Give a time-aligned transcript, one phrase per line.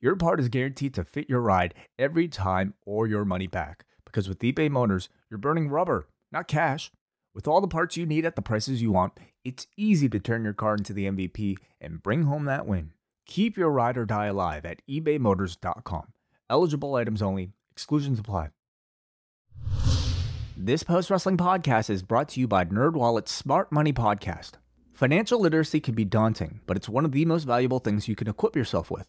[0.00, 3.84] your part is guaranteed to fit your ride every time or your money back.
[4.04, 6.90] Because with eBay Motors, you're burning rubber, not cash.
[7.34, 10.44] With all the parts you need at the prices you want, it's easy to turn
[10.44, 12.92] your car into the MVP and bring home that win.
[13.26, 16.12] Keep your ride or die alive at ebaymotors.com.
[16.48, 18.50] Eligible items only, exclusions apply.
[20.56, 24.52] This post wrestling podcast is brought to you by NerdWallet's Smart Money Podcast.
[24.92, 28.28] Financial literacy can be daunting, but it's one of the most valuable things you can
[28.28, 29.08] equip yourself with.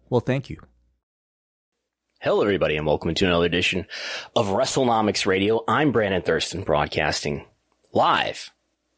[0.11, 0.57] will thank you.
[2.19, 3.87] Hello, everybody, and welcome to another edition
[4.35, 5.63] of WrestleNomics Radio.
[5.67, 7.45] I'm Brandon Thurston, broadcasting
[7.93, 8.51] live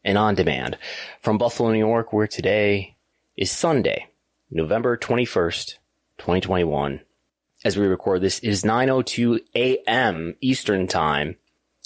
[0.04, 0.76] and on demand
[1.22, 2.96] from Buffalo, New York, where today
[3.36, 4.08] is Sunday,
[4.50, 5.76] November 21st,
[6.18, 7.00] 2021.
[7.64, 10.34] As we record this, it is 9.02 a.m.
[10.40, 11.36] Eastern Time.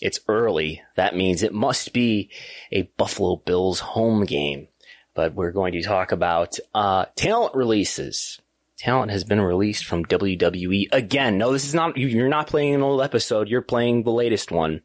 [0.01, 0.83] It's early.
[0.97, 2.31] That means it must be
[2.73, 4.69] a Buffalo Bills home game.
[5.15, 8.41] But we're going to talk about uh, talent releases
[8.79, 11.37] talent has been released from WWE again.
[11.37, 13.49] No, this is not, you're not playing an old episode.
[13.49, 14.83] You're playing the latest one.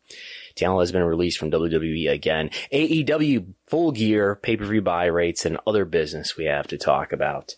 [0.55, 2.49] Talent has been released from WWE again.
[2.71, 7.55] AEW full gear, pay-per-view buy rates, and other business we have to talk about.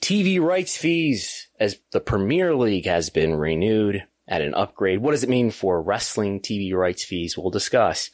[0.00, 5.00] TV rights fees as the Premier League has been renewed at an upgrade.
[5.00, 7.36] What does it mean for wrestling TV rights fees?
[7.36, 8.10] We'll discuss.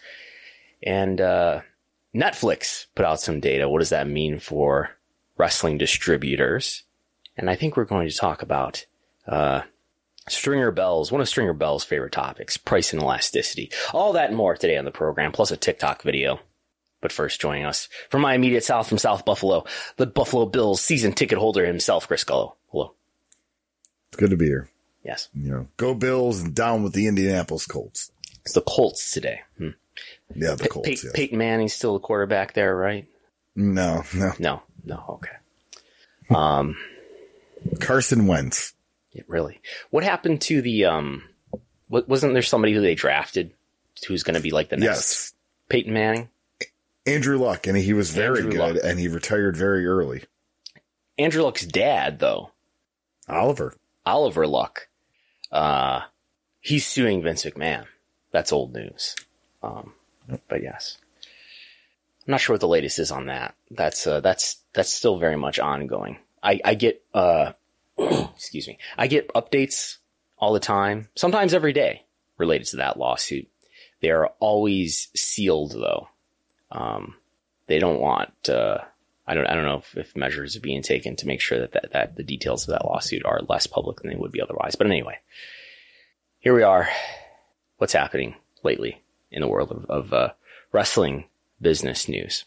[0.82, 1.60] And, uh,
[2.14, 3.68] Netflix put out some data.
[3.68, 4.90] What does that mean for
[5.36, 6.84] wrestling distributors?
[7.36, 8.86] And I think we're going to talk about,
[9.26, 9.62] uh,
[10.28, 13.70] Stringer Bell's, one of Stringer Bell's favorite topics, price and elasticity.
[13.92, 16.40] All that and more today on the program, plus a TikTok video.
[17.00, 19.64] But first, joining us from my immediate south, from South Buffalo,
[19.96, 22.54] the Buffalo Bills season ticket holder himself, Chris Gullo.
[22.72, 22.94] Hello.
[24.08, 24.68] It's good to be here.
[25.04, 25.28] Yes.
[25.34, 28.10] You know, go Bills and down with the Indianapolis Colts.
[28.42, 29.42] It's the Colts today.
[29.58, 29.68] Hmm.
[30.34, 30.88] Yeah, the Colts.
[30.88, 31.12] Pey- yes.
[31.14, 33.06] Peyton Manning's still the quarterback there, right?
[33.54, 34.32] No, no.
[34.40, 35.36] No, no, okay.
[36.34, 36.76] Um,
[37.80, 38.74] Carson Wentz.
[39.12, 39.60] yeah, really.
[39.90, 41.24] What happened to the, um,
[41.88, 43.52] what, wasn't there somebody who they drafted
[44.06, 45.32] who's going to be like the next Yes.
[45.68, 46.28] Peyton Manning?
[47.06, 48.76] Andrew Luck, and he was very Andrew good, Luck.
[48.84, 50.24] and he retired very early.
[51.18, 52.50] Andrew Luck's dad, though,
[53.28, 53.74] Oliver.
[54.04, 54.88] Oliver Luck,
[55.52, 56.02] uh,
[56.60, 57.86] he's suing Vince McMahon.
[58.32, 59.14] That's old news.
[59.62, 59.94] Um,
[60.48, 60.98] but yes.
[62.26, 63.54] I'm not sure what the latest is on that.
[63.70, 66.18] That's, uh, that's, that's still very much ongoing.
[66.46, 67.52] I, I get, uh,
[67.98, 69.96] excuse me, I get updates
[70.38, 72.04] all the time, sometimes every day
[72.38, 73.48] related to that lawsuit.
[74.00, 76.08] They are always sealed though.
[76.70, 77.16] Um,
[77.66, 78.78] they don't want, uh,
[79.26, 81.72] I don't, I don't know if, if measures are being taken to make sure that,
[81.72, 84.76] that, that the details of that lawsuit are less public than they would be otherwise.
[84.76, 85.18] But anyway,
[86.38, 86.88] here we are.
[87.78, 89.02] What's happening lately
[89.32, 90.32] in the world of, of, uh,
[90.70, 91.24] wrestling
[91.60, 92.44] business news?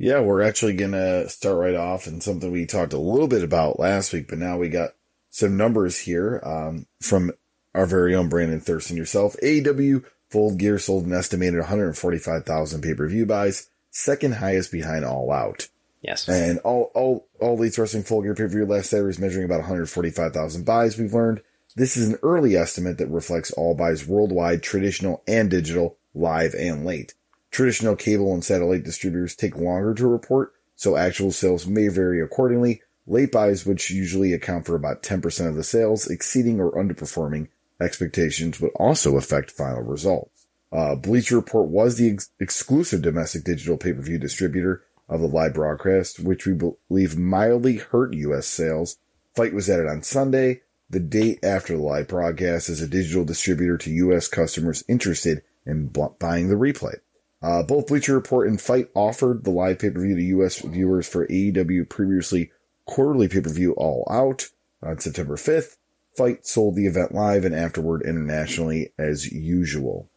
[0.00, 3.78] Yeah, we're actually gonna start right off and something we talked a little bit about
[3.78, 4.94] last week, but now we got
[5.28, 7.32] some numbers here um, from
[7.74, 9.36] our very own Brandon Thurston yourself.
[9.42, 15.68] AEW Full Gear sold an estimated 145,000 pay-per-view buys, second highest behind All Out.
[16.00, 16.26] Yes.
[16.30, 20.64] And all, all, all Elite Wrestling Full Gear pay-per-view last Saturday is measuring about 145,000
[20.64, 21.42] buys, we've learned.
[21.76, 26.86] This is an early estimate that reflects all buys worldwide, traditional and digital, live and
[26.86, 27.12] late.
[27.50, 32.82] Traditional cable and satellite distributors take longer to report, so actual sales may vary accordingly.
[33.06, 37.48] Late buys, which usually account for about 10% of the sales, exceeding or underperforming
[37.80, 40.46] expectations would also affect final results.
[40.72, 46.20] Uh, Bleacher Report was the ex- exclusive domestic digital pay-per-view distributor of the live broadcast,
[46.20, 48.46] which we believe mildly hurt U.S.
[48.46, 48.96] sales.
[49.34, 53.76] FITE was added on Sunday, the date after the live broadcast, as a digital distributor
[53.78, 54.28] to U.S.
[54.28, 56.94] customers interested in bl- buying the replay.
[57.42, 60.60] Uh, both Bleacher Report and FITE offered the live pay-per-view to U.S.
[60.60, 62.50] viewers for AEW previously
[62.84, 64.50] quarterly pay-per-view All Out
[64.82, 65.76] on September 5th.
[66.16, 70.10] FITE sold the event live and afterward internationally as usual.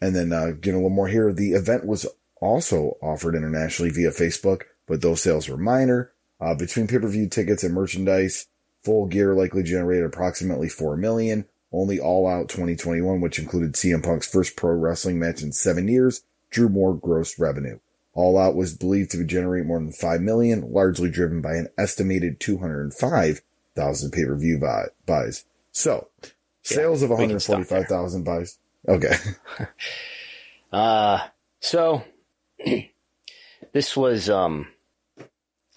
[0.00, 2.06] And then uh, getting a little more here, the event was
[2.40, 6.12] also offered internationally via Facebook, but those sales were minor.
[6.40, 8.46] Uh, between pay-per-view tickets and merchandise,
[8.82, 11.44] full gear likely generated approximately 4 million.
[11.72, 16.22] Only All Out 2021, which included CM Punk's first pro wrestling match in seven years,
[16.50, 17.78] drew more gross revenue.
[18.12, 22.40] All Out was believed to generate more than 5 million, largely driven by an estimated
[22.40, 25.44] 205,000 pay-per-view buy- buys.
[25.70, 26.08] So,
[26.62, 28.58] sales of 145,000 buys.
[28.88, 29.14] Okay.
[30.72, 31.28] uh,
[31.60, 32.02] so
[33.72, 34.66] this was, um,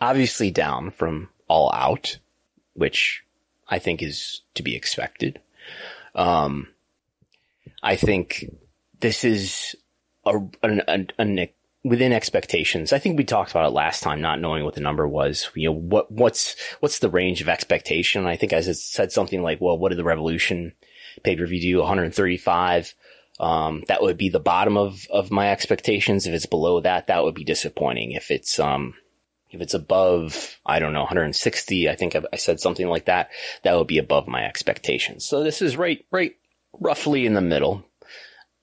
[0.03, 2.17] obviously down from All Out,
[2.73, 3.23] which
[3.69, 5.39] I think is to be expected.
[6.15, 6.67] Um,
[7.81, 8.45] I think
[8.99, 9.75] this is
[10.25, 11.47] a, an,
[11.83, 12.93] within expectations.
[12.93, 15.49] I think we talked about it last time, not knowing what the number was.
[15.53, 18.25] You know, what, what's, what's the range of expectation?
[18.25, 20.73] I think I said something like, well, what did the Revolution
[21.23, 21.79] pay per view do?
[21.79, 22.95] 135.
[23.39, 26.25] Um, that would be the bottom of, of my expectations.
[26.25, 28.11] If it's below that, that would be disappointing.
[28.11, 28.93] If it's, um,
[29.53, 33.29] if it's above, I don't know, 160, I think I said something like that,
[33.61, 35.25] that would be above my expectations.
[35.25, 36.35] So this is right, right,
[36.79, 37.85] roughly in the middle.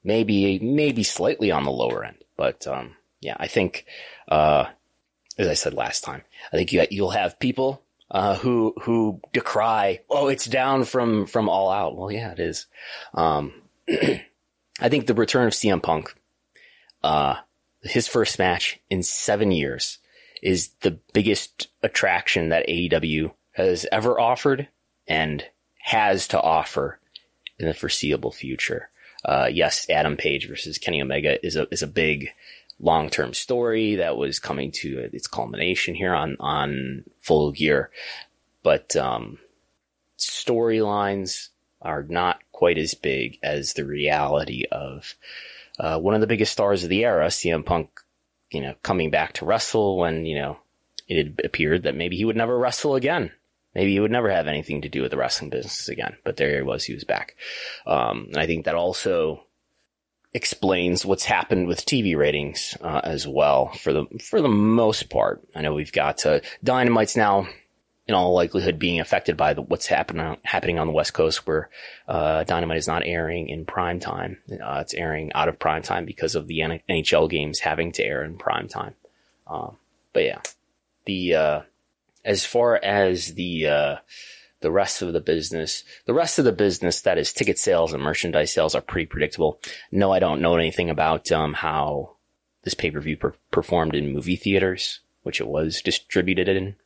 [0.02, 3.84] Maybe, maybe slightly on the lower end, but, um, yeah, I think,
[4.28, 4.64] uh,
[5.38, 6.22] as I said last time,
[6.52, 11.48] I think you, you'll have people, uh, who, who decry, oh, it's down from, from
[11.48, 11.96] all out.
[11.96, 12.66] Well, yeah, it is.
[13.14, 13.52] Um,
[13.88, 16.14] I think the return of CM Punk,
[17.04, 17.36] uh,
[17.82, 19.98] his first match in seven years
[20.42, 24.68] is the biggest attraction that AEW has ever offered
[25.06, 25.44] and
[25.82, 26.98] has to offer
[27.58, 28.90] in the foreseeable future.
[29.24, 32.30] Uh, yes, Adam Page versus Kenny Omega is a, is a big
[32.78, 37.90] long-term story that was coming to its culmination here on, on full gear.
[38.62, 39.38] But, um,
[40.18, 41.48] storylines
[41.82, 45.14] are not quite as big as the reality of,
[45.78, 48.00] uh, one of the biggest stars of the era, CM Punk
[48.50, 50.58] you know, coming back to wrestle when, you know,
[51.08, 53.32] it had appeared that maybe he would never wrestle again.
[53.74, 56.16] Maybe he would never have anything to do with the wrestling business again.
[56.24, 57.36] But there he was, he was back.
[57.86, 59.44] Um, and I think that also
[60.32, 65.42] explains what's happened with TV ratings uh, as well for the for the most part.
[65.54, 67.48] I know we've got uh, Dynamite's now
[68.10, 71.70] in all likelihood being affected by the, what's happening happening on the West Coast, where
[72.08, 74.38] uh, Dynamite is not airing in prime time.
[74.50, 78.24] Uh, it's airing out of prime time because of the NHL games having to air
[78.24, 78.94] in prime time.
[79.46, 79.76] Um,
[80.12, 80.40] but yeah,
[81.04, 81.60] the uh,
[82.24, 83.96] as far as the uh,
[84.58, 88.02] the rest of the business, the rest of the business that is ticket sales and
[88.02, 89.60] merchandise sales are pretty predictable.
[89.92, 92.16] No, I don't know anything about um, how
[92.64, 96.76] this pay per view per- performed in movie theaters which it was distributed in.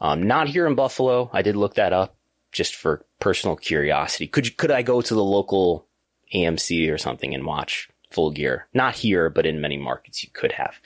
[0.00, 1.30] Um, not here in Buffalo.
[1.32, 2.16] I did look that up
[2.52, 4.26] just for personal curiosity.
[4.26, 5.86] Could you, could I go to the local
[6.34, 8.68] AMC or something and watch full gear?
[8.72, 10.80] Not here, but in many markets you could have.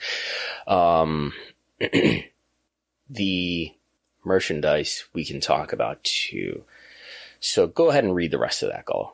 [0.67, 1.33] Um,
[3.09, 3.73] the
[4.25, 6.63] merchandise we can talk about too.
[7.39, 9.11] So go ahead and read the rest of that Gullo.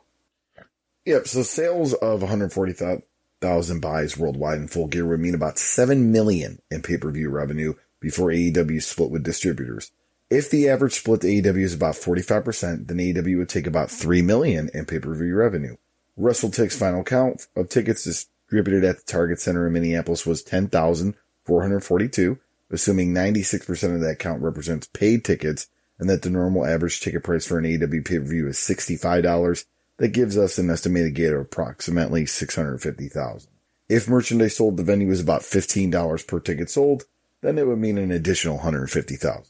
[1.04, 1.26] Yep.
[1.26, 3.02] So sales of 140,000
[3.40, 8.28] thousand buys worldwide in full gear would mean about seven million in pay-per-view revenue before
[8.28, 9.92] AEW split with distributors.
[10.30, 14.22] If the average split to AEW is about 45%, then AEW would take about 3
[14.22, 15.76] million in pay-per-view revenue.
[16.18, 22.38] WrestleTix's final count of tickets distributed at the Target Center in Minneapolis was 10,442,
[22.70, 27.46] assuming 96% of that count represents paid tickets and that the normal average ticket price
[27.46, 29.64] for an AEW pay-per-view is $65
[29.98, 33.50] that gives us an estimated gain of approximately 650,000.
[33.88, 37.04] If merchandise sold the venue is about $15 per ticket sold,
[37.42, 39.44] then it would mean an additional 150,000.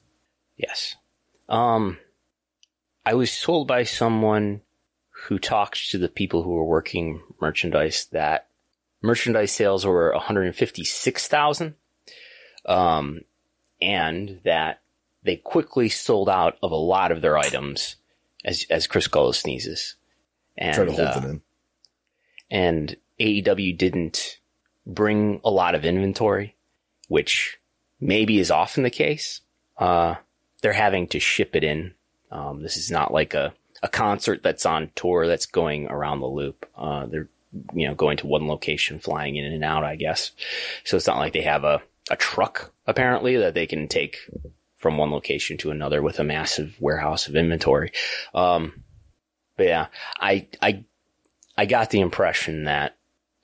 [0.56, 0.97] Yes.
[1.49, 1.99] Um,
[3.04, 4.62] I was told by someone
[5.25, 8.49] who talked to the people who were working merchandise that
[9.02, 11.75] merchandise sales were 156,000.
[12.66, 13.20] Um,
[13.80, 14.82] and that
[15.23, 17.97] they quickly sold out of a lot of their items
[18.44, 19.97] as, as Chris Gullo sneezes.
[20.56, 21.42] And, Try to hold uh, it in.
[22.50, 24.40] And AEW didn't
[24.87, 26.56] bring a lot of inventory,
[27.09, 27.59] which
[28.00, 29.40] maybe is often the case.
[29.76, 30.16] Uh,
[30.62, 31.95] they're having to ship it in.
[32.30, 33.52] Um, this is not like a,
[33.83, 36.66] a concert that's on tour that's going around the loop.
[36.76, 37.28] Uh, they're,
[37.75, 40.33] you know, going to one location, flying in and out, I guess.
[40.85, 44.19] So it's not like they have a, a truck apparently that they can take
[44.76, 47.92] from one location to another with a massive warehouse of inventory.
[48.35, 48.85] Um,
[49.57, 49.87] but yeah,
[50.19, 50.85] I, I,
[51.57, 52.97] I got the impression that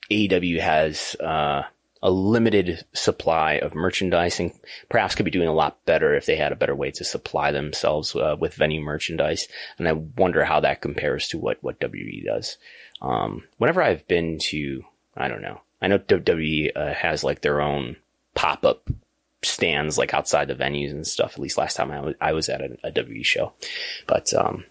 [0.09, 1.63] AEW has, uh,
[2.01, 4.51] a limited supply of merchandise and
[4.89, 7.51] perhaps could be doing a lot better if they had a better way to supply
[7.51, 9.47] themselves uh, with venue merchandise.
[9.77, 12.57] And I wonder how that compares to what, what WWE does.
[13.01, 14.83] Um, whenever I've been to,
[15.15, 17.97] I don't know, I know WWE uh, has like their own
[18.35, 18.89] pop up
[19.43, 21.33] stands like outside the venues and stuff.
[21.33, 23.53] At least last time I was, I was at a, a WWE show,
[24.07, 24.65] but, um,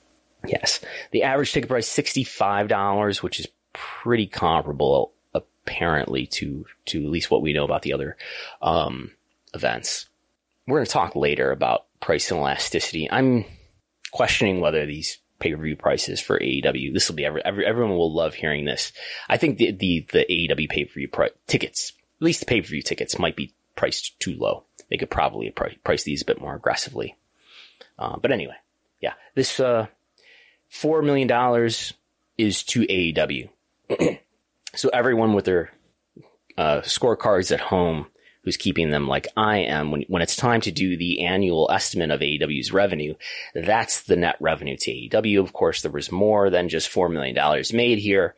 [0.47, 0.81] yes,
[1.13, 5.13] the average ticket price $65, which is pretty comparable
[5.67, 8.17] apparently to to at least what we know about the other
[8.63, 9.11] um,
[9.53, 10.07] events.
[10.67, 13.11] We're going to talk later about price and elasticity.
[13.11, 13.45] I'm
[14.13, 16.93] questioning whether these pay per view prices for AEW.
[16.93, 18.93] This will be every, every, everyone will love hearing this.
[19.29, 22.61] I think the the, the AEW pay per view pri- tickets, at least the pay
[22.61, 24.65] per view tickets, might be priced too low.
[24.89, 27.17] They could probably price, price these a bit more aggressively.
[27.99, 28.57] Uh, but anyway,
[29.01, 29.87] yeah, this uh,
[30.69, 31.93] four million dollars
[32.39, 33.49] is to AEW.
[34.77, 35.71] So everyone with their
[36.59, 38.09] uh, scorecards at home
[38.43, 42.11] who's keeping them like I am when, when it's time to do the annual estimate
[42.11, 43.15] of AEW's revenue,
[43.55, 45.41] that's the net revenue to AEW.
[45.41, 48.37] Of course, there was more than just $4 million made here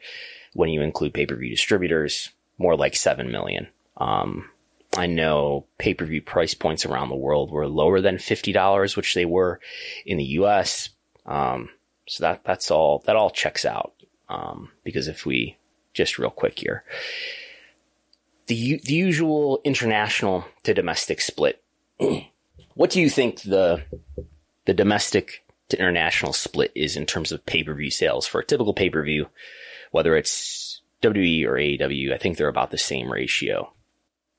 [0.55, 3.69] when you include pay-per-view distributors, more like 7 million.
[3.97, 4.49] Um,
[4.97, 9.61] I know pay-per-view price points around the world were lower than $50, which they were
[10.07, 10.91] in the US.
[11.27, 11.71] Um,
[12.07, 13.93] so that, that's all, that all checks out.
[14.31, 15.59] Um, because if we
[15.99, 16.85] just real quick here.
[18.47, 21.63] The, the usual international to domestic split.
[22.75, 23.83] what do you think the,
[24.65, 29.27] the domestic to international split is in terms of pay-per-view sales for a typical pay-per-view,
[29.91, 32.15] whether it's WWE or AEW?
[32.15, 33.73] I think they're about the same ratio.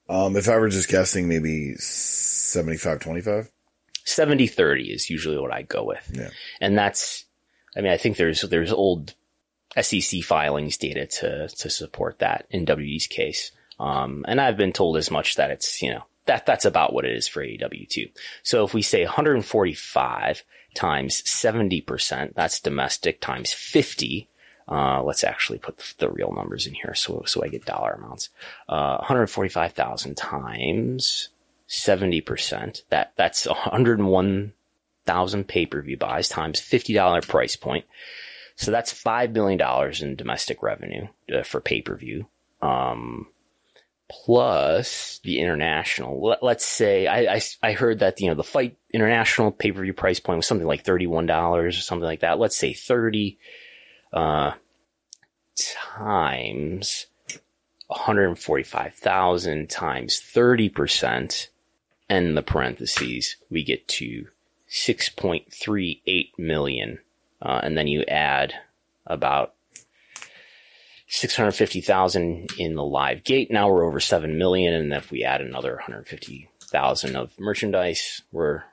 [0.08, 3.52] Um, if I were just guessing, maybe 75 25?
[4.06, 6.10] 70 30 is usually what I go with.
[6.12, 6.30] Yeah.
[6.60, 7.26] And that's,
[7.78, 9.14] I mean, I think there's, there's old
[9.80, 13.52] SEC filings data to to support that in WE's case.
[13.80, 17.06] Um, and I've been told as much that it's you know that that's about what
[17.06, 18.10] it is for AEW too.
[18.44, 24.28] So if we say 145 times 70 percent, that's domestic times 50.
[24.68, 27.94] Uh, let's actually put the, the, real numbers in here so so I get dollar
[27.94, 28.30] amounts.
[28.68, 31.30] Uh, 145,000 times
[31.68, 32.84] 70 percent.
[32.90, 37.86] That that's 101,000 pay per view buys times $50 price point.
[38.60, 39.62] So that's $5 billion
[40.02, 42.28] in domestic revenue uh, for pay per view.
[42.62, 43.28] Um,
[44.10, 46.22] plus the international.
[46.22, 49.82] Let, us say I, I, I, heard that, you know, the FITE international pay per
[49.82, 52.38] view price point was something like $31 or something like that.
[52.38, 53.40] Let's say 30,
[54.12, 54.52] uh,
[55.96, 57.06] times
[57.88, 61.48] 145,000 times 30%
[62.10, 64.28] and the parentheses, we get to
[64.70, 67.00] 6.38 million
[67.42, 68.54] uh, and then you add
[69.06, 69.54] about
[71.08, 73.50] 650,000 in the live gate.
[73.52, 74.74] Now we're over 7 million.
[74.74, 78.64] And if we add another 150,000 of merchandise, we're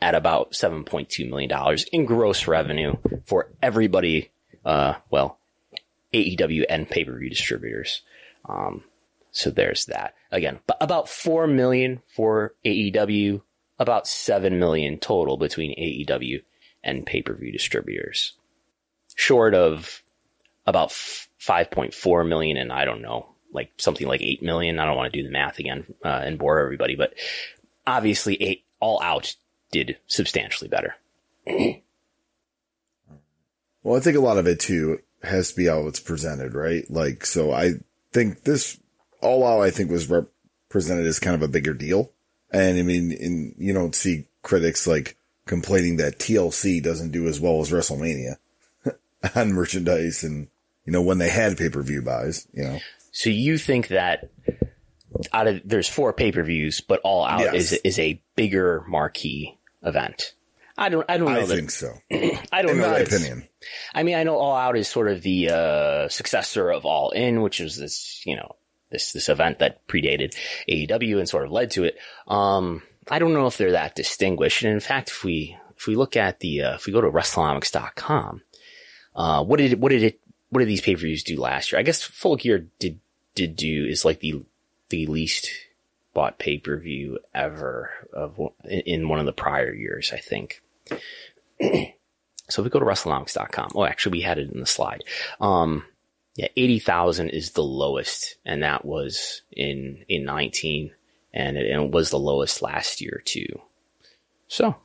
[0.00, 4.30] at about $7.2 million in gross revenue for everybody.
[4.64, 5.38] Uh, well,
[6.14, 8.02] AEW and pay-per-view distributors.
[8.48, 8.84] Um,
[9.30, 10.14] so there's that.
[10.32, 13.42] Again, but about 4 million for AEW,
[13.78, 16.42] about 7 million total between AEW
[16.86, 18.32] and pay-per-view distributors.
[19.14, 20.02] Short of
[20.66, 24.78] about 5.4 million and I don't know, like something like 8 million.
[24.78, 27.12] I don't want to do the math again uh, and bore everybody, but
[27.86, 29.34] obviously eight, all out
[29.70, 30.94] did substantially better.
[33.82, 36.88] well, I think a lot of it too has to be how it's presented, right?
[36.90, 37.74] Like, so I
[38.12, 38.80] think this
[39.20, 42.12] all out, I think was represented as kind of a bigger deal.
[42.50, 45.15] And I mean, in, you don't see critics like
[45.46, 48.36] complaining that TLC doesn't do as well as WrestleMania
[49.34, 50.48] on merchandise and,
[50.84, 52.78] you know, when they had pay per view buys, you know.
[53.12, 54.28] So you think that
[55.32, 57.54] out of, there's four pay per views, but All Out yes.
[57.54, 60.34] is, is a bigger marquee event.
[60.76, 61.40] I don't, I don't know.
[61.40, 61.94] I that, think so.
[62.52, 62.90] I don't In know.
[62.90, 63.48] my opinion.
[63.94, 67.40] I mean, I know All Out is sort of the, uh, successor of All In,
[67.40, 68.56] which is this, you know,
[68.90, 70.36] this, this event that predated
[70.68, 71.96] AEW and sort of led to it.
[72.28, 74.62] Um, I don't know if they're that distinguished.
[74.62, 77.10] And in fact, if we, if we look at the, uh, if we go to
[77.10, 78.42] WrestleNomics.com,
[79.14, 80.20] uh, what did, what did it,
[80.50, 81.78] what did these pay-per-views do last year?
[81.78, 83.00] I guess Full Gear did,
[83.34, 84.44] did do is like the,
[84.88, 85.50] the least
[86.14, 90.62] bought pay-per-view ever of in, one of the prior years, I think.
[91.60, 95.04] so if we go to WrestleNomics.com, oh, actually we had it in the slide.
[95.40, 95.84] Um,
[96.34, 100.90] yeah, 80,000 is the lowest and that was in, in 19
[101.36, 103.60] and it, and it was the lowest last year too.
[104.48, 104.76] So,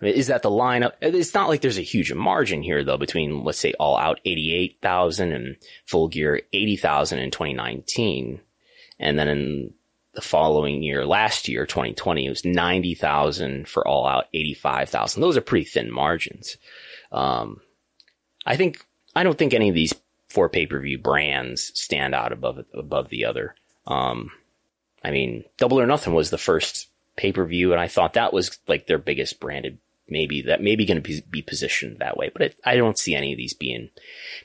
[0.00, 0.92] is that the lineup?
[1.02, 5.32] It's not like there's a huge margin here though between let's say all out 88,000
[5.32, 8.40] and full gear 80,000 in 2019.
[8.98, 9.74] And then in
[10.14, 15.20] the following year, last year, 2020, it was 90,000 for all out, 85,000.
[15.20, 16.56] Those are pretty thin margins.
[17.12, 17.60] Um,
[18.44, 18.84] I think,
[19.14, 19.94] I don't think any of these
[20.28, 23.54] four pay-per-view brands stand out above, above the other.
[23.86, 24.32] Um,
[25.02, 28.86] I mean, Double or Nothing was the first pay-per-view and I thought that was like
[28.86, 29.78] their biggest branded
[30.08, 33.32] maybe that maybe going to be positioned that way, but it, I don't see any
[33.32, 33.90] of these being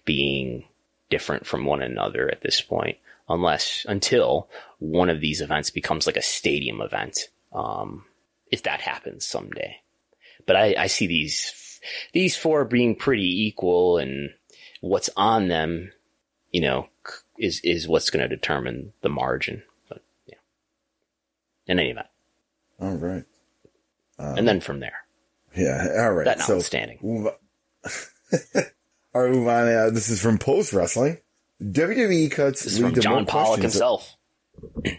[0.06, 0.66] being
[1.10, 2.98] different from one another at this point,
[3.30, 7.30] unless until one of these events becomes like a stadium event.
[7.54, 8.06] Um,
[8.52, 9.82] if that happens someday,
[10.46, 11.80] but I, I see these
[12.12, 14.32] these four being pretty equal, and
[14.82, 15.92] what's on them,
[16.52, 16.90] you know,
[17.38, 19.64] is is what's going to determine the margin.
[21.68, 22.08] In any event.
[22.80, 23.24] All right.
[24.20, 25.06] Um, and then from there.
[25.56, 25.88] Yeah.
[26.00, 26.26] All right.
[26.26, 27.00] That notwithstanding.
[27.02, 27.36] So,
[29.14, 29.68] all right, move on.
[29.68, 31.20] Uh, this is from Post Wrestling.
[31.62, 34.18] WWE cuts this is from John Pollock himself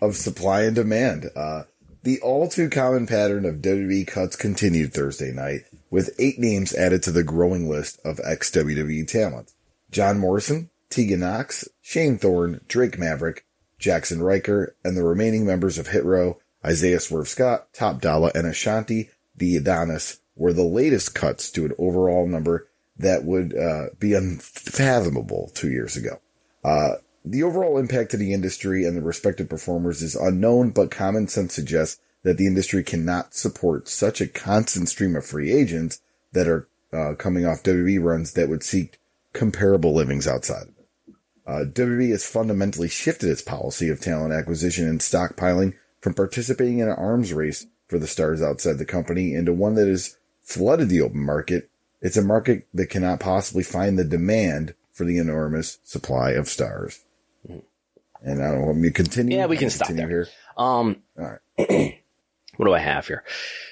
[0.00, 1.30] of supply and demand.
[1.36, 1.64] Uh,
[2.02, 7.02] the all too common pattern of WWE cuts continued Thursday night with eight names added
[7.02, 9.52] to the growing list of ex WWE talent.
[9.90, 13.46] John Morrison, Tegan Knox, Shane Thorne, Drake Maverick,
[13.78, 18.46] Jackson Ryker, and the remaining members of Hit Row, Isaiah Swerve Scott, Top Dollar, and
[18.46, 24.14] Ashante the Adonis were the latest cuts to an overall number that would uh, be
[24.14, 26.20] unfathomable two years ago.
[26.64, 26.94] Uh,
[27.24, 31.54] the overall impact to the industry and the respective performers is unknown, but common sense
[31.54, 36.00] suggests that the industry cannot support such a constant stream of free agents
[36.32, 38.98] that are uh, coming off WWE runs that would seek
[39.32, 41.14] comparable livings outside of it.
[41.46, 45.74] Uh, WWE has fundamentally shifted its policy of talent acquisition and stockpiling
[46.04, 49.88] from participating in an arms race for the stars outside the company into one that
[49.88, 51.70] has flooded the open market.
[52.02, 57.02] It's a market that cannot possibly find the demand for the enormous supply of stars.
[57.48, 59.38] And I don't want me to continue.
[59.38, 60.06] Yeah, we can stop there.
[60.06, 60.28] Here.
[60.58, 62.00] Um, All right.
[62.58, 63.24] what do I have here?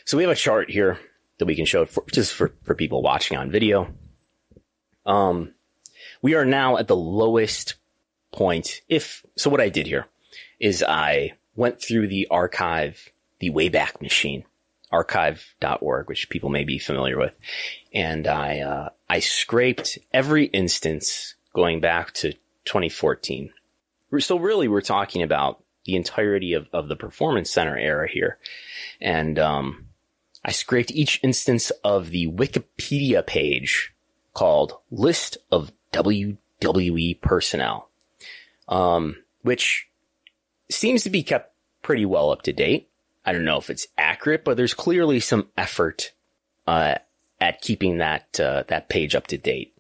[0.06, 0.98] So we have a chart here
[1.36, 3.92] that we can show for, just for, for people watching on video.
[5.04, 5.52] Um,
[6.22, 7.74] we are now at the lowest
[8.32, 8.80] point.
[8.88, 10.06] If, so what I did here
[10.58, 13.10] is I went through the archive,
[13.40, 14.44] the Wayback Machine,
[14.90, 17.36] archive.org, which people may be familiar with.
[17.92, 22.32] And I, uh, I scraped every instance going back to
[22.64, 23.52] 2014.
[24.18, 28.38] So really we're talking about the entirety of, of the performance center era here.
[29.00, 29.88] And, um,
[30.44, 33.94] I scraped each instance of the Wikipedia page
[34.34, 37.90] called list of WWE personnel,
[38.68, 39.88] um, which
[40.72, 42.88] seems to be kept pretty well up to date.
[43.24, 46.12] I don't know if it's accurate, but there's clearly some effort
[46.66, 46.96] uh,
[47.40, 49.74] at keeping that uh, that page up to date.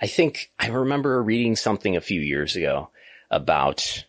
[0.00, 2.90] I think I remember reading something a few years ago
[3.30, 4.04] about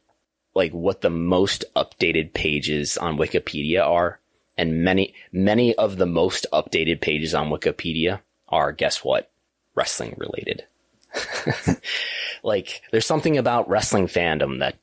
[0.53, 4.19] like what the most updated pages on Wikipedia are,
[4.57, 9.31] and many many of the most updated pages on Wikipedia are guess what
[9.75, 10.65] wrestling related.
[12.43, 14.75] like there's something about wrestling fandom that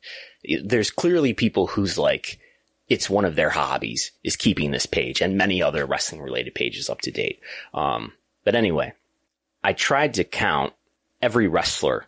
[0.63, 2.39] there's clearly people who's like
[2.89, 6.89] it's one of their hobbies is keeping this page and many other wrestling related pages
[6.89, 7.41] up to date.
[7.75, 8.13] Um,
[8.45, 8.95] but anyway,
[9.63, 10.73] I tried to count
[11.21, 12.07] every wrestler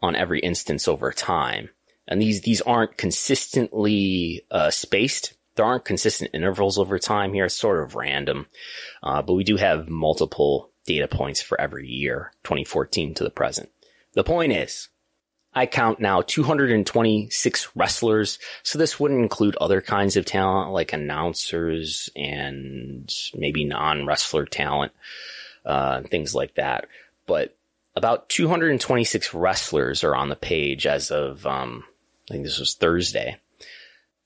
[0.00, 1.68] on every instance over time.
[2.08, 5.34] And these, these aren't consistently, uh, spaced.
[5.54, 7.44] There aren't consistent intervals over time here.
[7.44, 8.46] It's sort of random.
[9.02, 13.68] Uh, but we do have multiple data points for every year, 2014 to the present.
[14.14, 14.88] The point is,
[15.54, 18.38] I count now 226 wrestlers.
[18.62, 24.92] So this wouldn't include other kinds of talent like announcers and maybe non-wrestler talent,
[25.66, 26.86] uh, things like that.
[27.26, 27.54] But
[27.94, 31.84] about 226 wrestlers are on the page as of, um,
[32.30, 33.36] I think this was Thursday.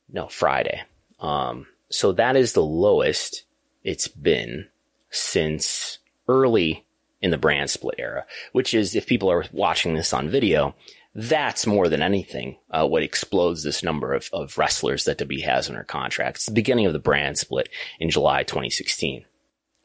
[0.09, 0.83] No, Friday.
[1.19, 3.45] Um, so that is the lowest
[3.83, 4.69] it's been
[5.11, 6.85] since early
[7.21, 10.75] in the brand split era, which is if people are watching this on video,
[11.17, 15.69] that's more than anything uh, what explodes this number of, of wrestlers that WWE has
[15.69, 16.37] in her contract.
[16.37, 19.25] It's the beginning of the brand split in July 2016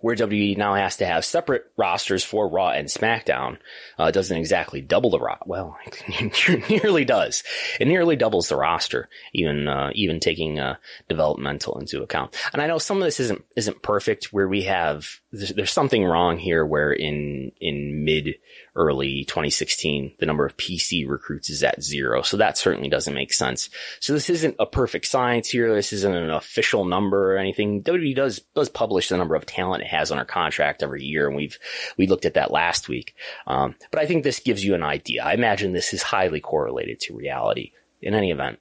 [0.01, 3.57] where WWE now has to have separate rosters for Raw and SmackDown,
[3.97, 5.37] uh, doesn't exactly double the Raw.
[5.45, 7.43] Well, it nearly does.
[7.79, 12.35] It nearly doubles the roster, even uh, even taking uh, developmental into account.
[12.51, 14.33] And I know some of this isn't isn't perfect.
[14.33, 16.65] Where we have there's, something wrong here.
[16.65, 18.35] Where in in mid
[18.75, 22.21] early 2016, the number of PC recruits is at zero.
[22.21, 23.69] So that certainly doesn't make sense.
[24.01, 25.73] So this isn't a perfect science here.
[25.73, 27.81] This isn't an official number or anything.
[27.83, 31.27] WWE does, does publish the number of talent it has on our contract every year.
[31.27, 31.57] And we've,
[31.97, 33.15] we looked at that last week.
[33.47, 35.23] Um, but I think this gives you an idea.
[35.23, 38.59] I imagine this is highly correlated to reality in any event.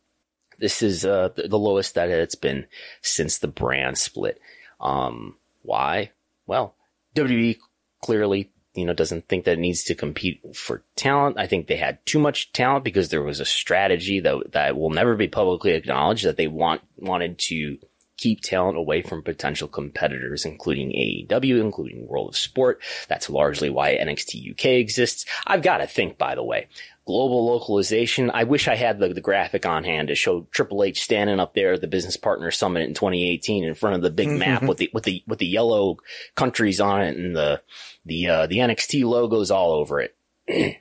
[0.59, 2.67] This is uh, the, the lowest that it's been
[3.01, 4.41] since the brand split.
[4.81, 6.11] Um, why?
[6.51, 6.75] Well,
[7.15, 7.59] WWE
[8.03, 11.39] clearly, you know, doesn't think that it needs to compete for talent.
[11.39, 14.91] I think they had too much talent because there was a strategy that that will
[14.91, 17.79] never be publicly acknowledged that they want wanted to
[18.17, 22.83] keep talent away from potential competitors, including AEW, including World of Sport.
[23.07, 25.27] That's largely why NXT UK exists.
[25.47, 26.67] I've got to think, by the way,
[27.11, 28.31] global localization.
[28.31, 31.55] I wish I had the, the graphic on hand to show Triple H standing up
[31.55, 34.79] there at the Business Partner Summit in 2018 in front of the big map with
[34.79, 35.97] the with the with the yellow
[36.37, 37.61] countries on it and the
[38.07, 40.17] the uh, the NXT logos all over it.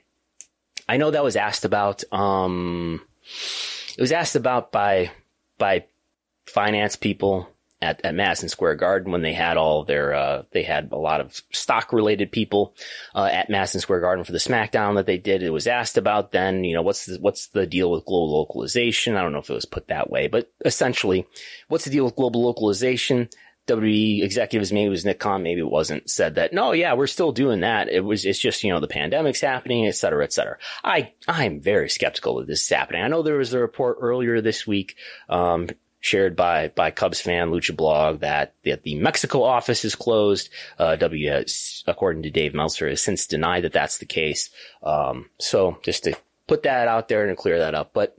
[0.88, 2.04] I know that was asked about.
[2.12, 3.02] Um,
[3.98, 5.10] it was asked about by
[5.58, 5.86] by
[6.46, 7.48] finance people
[7.82, 11.20] at, at Madison Square Garden when they had all their, uh, they had a lot
[11.20, 12.74] of stock related people,
[13.14, 15.42] uh, at Madison Square Garden for the SmackDown that they did.
[15.42, 19.16] It was asked about then, you know, what's the, what's the deal with global localization?
[19.16, 21.26] I don't know if it was put that way, but essentially,
[21.68, 23.28] what's the deal with global localization?
[23.66, 27.06] WWE executives, maybe it was Nick Khan, maybe it wasn't, said that, no, yeah, we're
[27.06, 27.88] still doing that.
[27.88, 30.56] It was, it's just, you know, the pandemic's happening, et cetera, et cetera.
[30.82, 33.02] I, I'm very skeptical that this is happening.
[33.02, 34.96] I know there was a report earlier this week,
[35.28, 35.68] um,
[36.00, 40.48] shared by by Cubs fan Lucha Blog that, that the Mexico office is closed.
[40.78, 44.50] Uh, W, has, according to Dave Meltzer, has since denied that that's the case.
[44.82, 48.16] Um, so just to put that out there and clear that up, but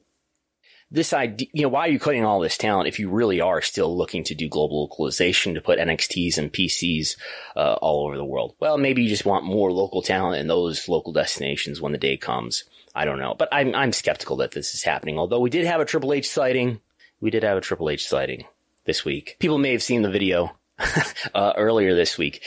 [0.93, 3.61] this idea, you know, why are you cutting all this talent if you really are
[3.61, 7.15] still looking to do global localization to put NXTs and PCs
[7.55, 8.55] uh, all over the world?
[8.59, 12.17] Well, maybe you just want more local talent in those local destinations when the day
[12.17, 12.65] comes.
[12.93, 15.17] I don't know, but I'm I'm skeptical that this is happening.
[15.17, 16.81] Although we did have a Triple H sighting
[17.21, 18.45] we did have a Triple H sighting
[18.85, 19.37] this week.
[19.39, 20.57] People may have seen the video
[21.33, 22.43] uh, earlier this week.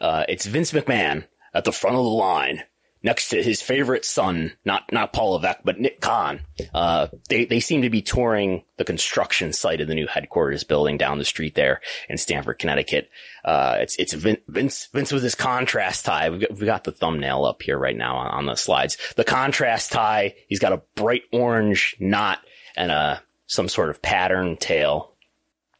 [0.00, 2.62] Uh, it's Vince McMahon at the front of the line
[3.02, 6.40] next to his favorite son, not not Paul Levesque, but Nick Khan.
[6.72, 10.96] Uh, they they seem to be touring the construction site of the new headquarters building
[10.96, 13.10] down the street there in Stamford, Connecticut.
[13.44, 16.30] Uh, it's it's Vince Vince with his contrast tie.
[16.30, 18.96] We've got, we've got the thumbnail up here right now on, on the slides.
[19.16, 20.34] The contrast tie.
[20.48, 22.38] He's got a bright orange knot
[22.76, 25.12] and a some sort of pattern tail.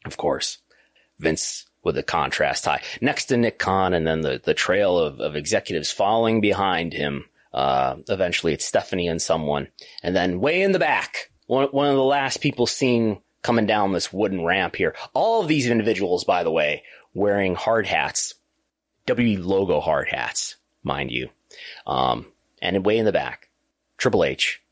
[0.04, 0.58] Of course,
[1.18, 5.20] Vince with a contrast tie next to Nick Khan and then the, the trail of,
[5.20, 7.24] of executives following behind him.
[7.52, 9.68] Uh, eventually it's Stephanie and someone.
[10.02, 13.92] And then way in the back, one, one of the last people seen coming down
[13.92, 14.94] this wooden ramp here.
[15.12, 18.34] All of these individuals, by the way, wearing hard hats,
[19.06, 21.30] W logo hard hats, mind you.
[21.86, 22.26] Um,
[22.62, 23.50] and way in the back,
[23.98, 24.62] Triple H,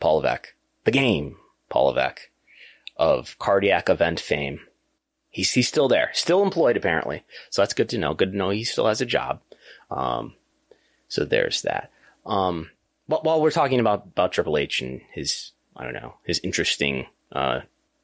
[0.00, 0.52] Paul Levesque,
[0.84, 1.36] the game,
[1.68, 2.28] Paul Levesque,
[2.96, 4.60] of cardiac event fame.
[5.30, 7.24] He's, he's still there, still employed apparently.
[7.50, 8.14] So that's good to know.
[8.14, 9.40] Good to know he still has a job.
[9.90, 10.34] Um,
[11.08, 11.90] so there's that.
[12.24, 12.70] Um,
[13.08, 17.06] but while we're talking about, about Triple H and his, I don't know, his interesting,
[17.32, 17.60] uh,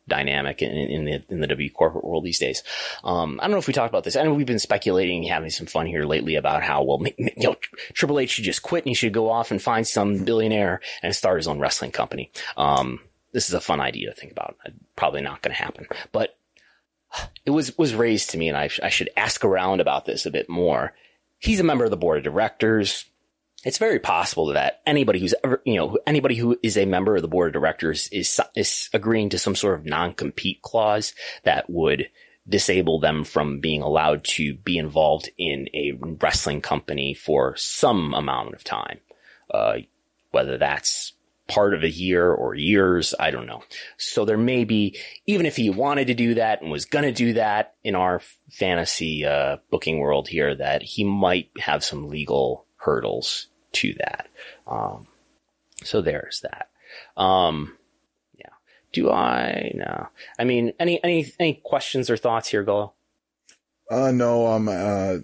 [0.08, 2.62] dynamic in, in the in the W corporate world these days.
[3.04, 4.16] Um, I don't know if we talked about this.
[4.16, 7.56] I know we've been speculating, having some fun here lately about how well, you know,
[7.94, 11.14] Triple H should just quit and he should go off and find some billionaire and
[11.14, 12.30] start his own wrestling company.
[12.56, 13.00] Um,
[13.32, 14.56] this is a fun idea to think about.
[14.96, 16.36] Probably not going to happen, but
[17.44, 20.30] it was, was raised to me and I, I should ask around about this a
[20.30, 20.94] bit more.
[21.38, 23.06] He's a member of the board of directors.
[23.64, 27.22] It's very possible that anybody who's ever, you know, anybody who is a member of
[27.22, 31.14] the board of directors is, is agreeing to some sort of non-compete clause
[31.44, 32.08] that would
[32.48, 38.54] disable them from being allowed to be involved in a wrestling company for some amount
[38.54, 38.98] of time.
[39.52, 39.78] Uh,
[40.32, 41.12] whether that's
[41.52, 43.14] part of a year or years.
[43.20, 43.62] I don't know.
[43.98, 47.12] So there may be, even if he wanted to do that and was going to
[47.12, 52.64] do that in our fantasy, uh, booking world here, that he might have some legal
[52.76, 54.28] hurdles to that.
[54.66, 55.06] Um,
[55.84, 56.70] so there's that.
[57.20, 57.76] Um,
[58.34, 58.46] yeah.
[58.92, 59.72] Do I?
[59.74, 60.08] No.
[60.38, 62.92] I mean, any, any, any questions or thoughts here, Gullo?
[63.90, 65.18] Uh, no, um, uh,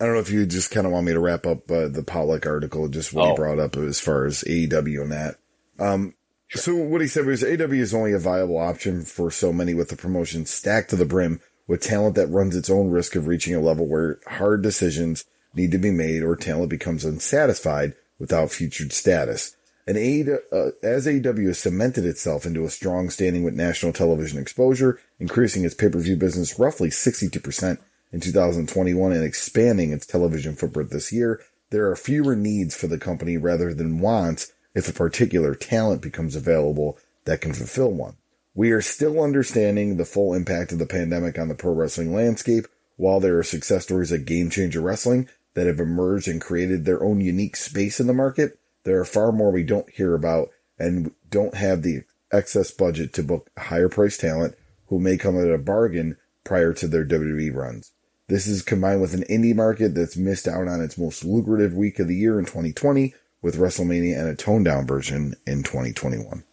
[0.00, 2.02] I don't know if you just kind of want me to wrap up uh, the
[2.02, 3.30] Pollock article, just what oh.
[3.30, 5.39] he brought up as far as AEW and that.
[5.80, 6.14] Um,
[6.48, 6.62] sure.
[6.62, 9.88] so what he said was AW is only a viable option for so many with
[9.88, 13.54] the promotion stacked to the brim with talent that runs its own risk of reaching
[13.54, 18.92] a level where hard decisions need to be made or talent becomes unsatisfied without featured
[18.92, 19.56] status.
[19.86, 25.00] And uh, as AEW has cemented itself into a strong standing with national television exposure,
[25.18, 27.78] increasing its pay-per-view business roughly 62%
[28.12, 31.40] in 2021 and expanding its television footprint this year,
[31.70, 36.36] there are fewer needs for the company rather than wants if a particular talent becomes
[36.36, 38.16] available that can fulfill one.
[38.54, 42.66] We are still understanding the full impact of the pandemic on the pro wrestling landscape.
[42.96, 47.02] While there are success stories like Game Changer Wrestling that have emerged and created their
[47.02, 51.12] own unique space in the market, there are far more we don't hear about and
[51.30, 52.02] don't have the
[52.32, 54.54] excess budget to book higher priced talent
[54.86, 57.92] who may come at a bargain prior to their WWE runs.
[58.28, 61.98] This is combined with an indie market that's missed out on its most lucrative week
[61.98, 66.44] of the year in 2020 with WrestleMania and a toned down version in 2021.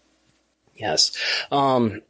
[0.75, 1.17] Yes.
[1.51, 2.01] Um,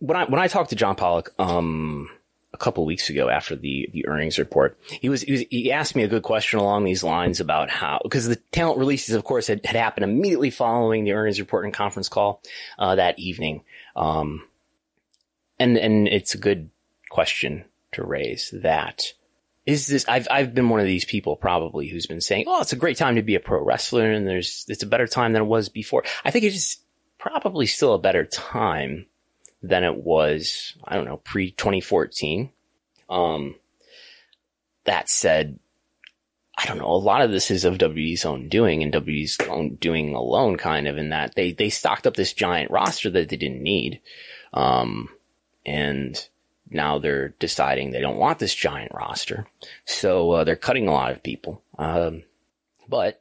[0.00, 2.08] when I when I talked to John Pollock um,
[2.52, 5.96] a couple weeks ago after the the earnings report, he was, he was he asked
[5.96, 9.46] me a good question along these lines about how because the talent releases, of course,
[9.46, 12.42] had, had happened immediately following the earnings report and conference call
[12.78, 13.64] uh, that evening.
[13.96, 14.46] Um,
[15.58, 16.70] and and it's a good
[17.10, 19.12] question to raise that
[19.68, 22.72] is this I've I've been one of these people probably who's been saying, "Oh, it's
[22.72, 25.42] a great time to be a pro wrestler and there's it's a better time than
[25.42, 26.78] it was before." I think it's
[27.18, 29.04] probably still a better time
[29.62, 32.50] than it was, I don't know, pre 2014.
[33.10, 33.56] Um
[34.84, 35.58] that said,
[36.56, 39.74] I don't know, a lot of this is of WWE's own doing and WWE's own
[39.74, 43.36] doing alone kind of in that they they stocked up this giant roster that they
[43.36, 44.00] didn't need.
[44.54, 45.10] Um
[45.66, 46.26] and
[46.70, 49.46] now they're deciding they don't want this giant roster.
[49.84, 51.62] So uh, they're cutting a lot of people.
[51.78, 52.24] Um,
[52.88, 53.20] but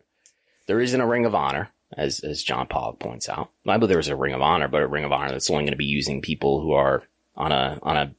[0.68, 3.50] there isn't a ring of honor, as, as John Pollock points out.
[3.68, 5.72] I believe there's a ring of honor, but a ring of honor that's only going
[5.72, 7.04] to be using people who are
[7.36, 8.16] on a, on a,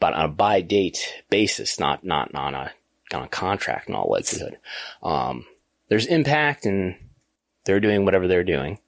[0.00, 2.72] but on a by date basis, not, not on a,
[3.12, 4.58] on a contract in all likelihood.
[5.02, 5.46] Um,
[5.88, 6.96] there's impact and
[7.64, 8.78] they're doing whatever they're doing.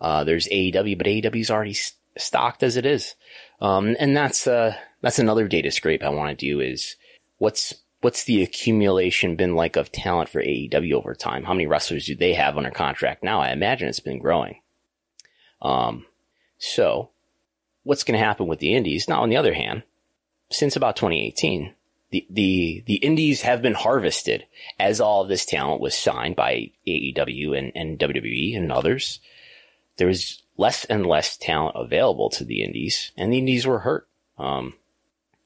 [0.00, 1.76] Uh, there's AEW, but AEW's already
[2.16, 3.14] stocked as it is.
[3.60, 6.96] Um, and that's, uh, that's another data scrape I want to do is
[7.38, 11.44] what's, what's the accumulation been like of talent for AEW over time?
[11.44, 13.40] How many wrestlers do they have under contract now?
[13.40, 14.60] I imagine it's been growing.
[15.62, 16.06] Um,
[16.58, 17.10] so
[17.82, 19.08] what's going to happen with the indies?
[19.08, 19.82] Now, on the other hand,
[20.50, 21.74] since about 2018,
[22.10, 24.46] the, the, the indies have been harvested
[24.78, 29.20] as all of this talent was signed by AEW and, and WWE and others.
[29.96, 34.08] There was less and less talent available to the indies and the indies were hurt.
[34.38, 34.74] Um,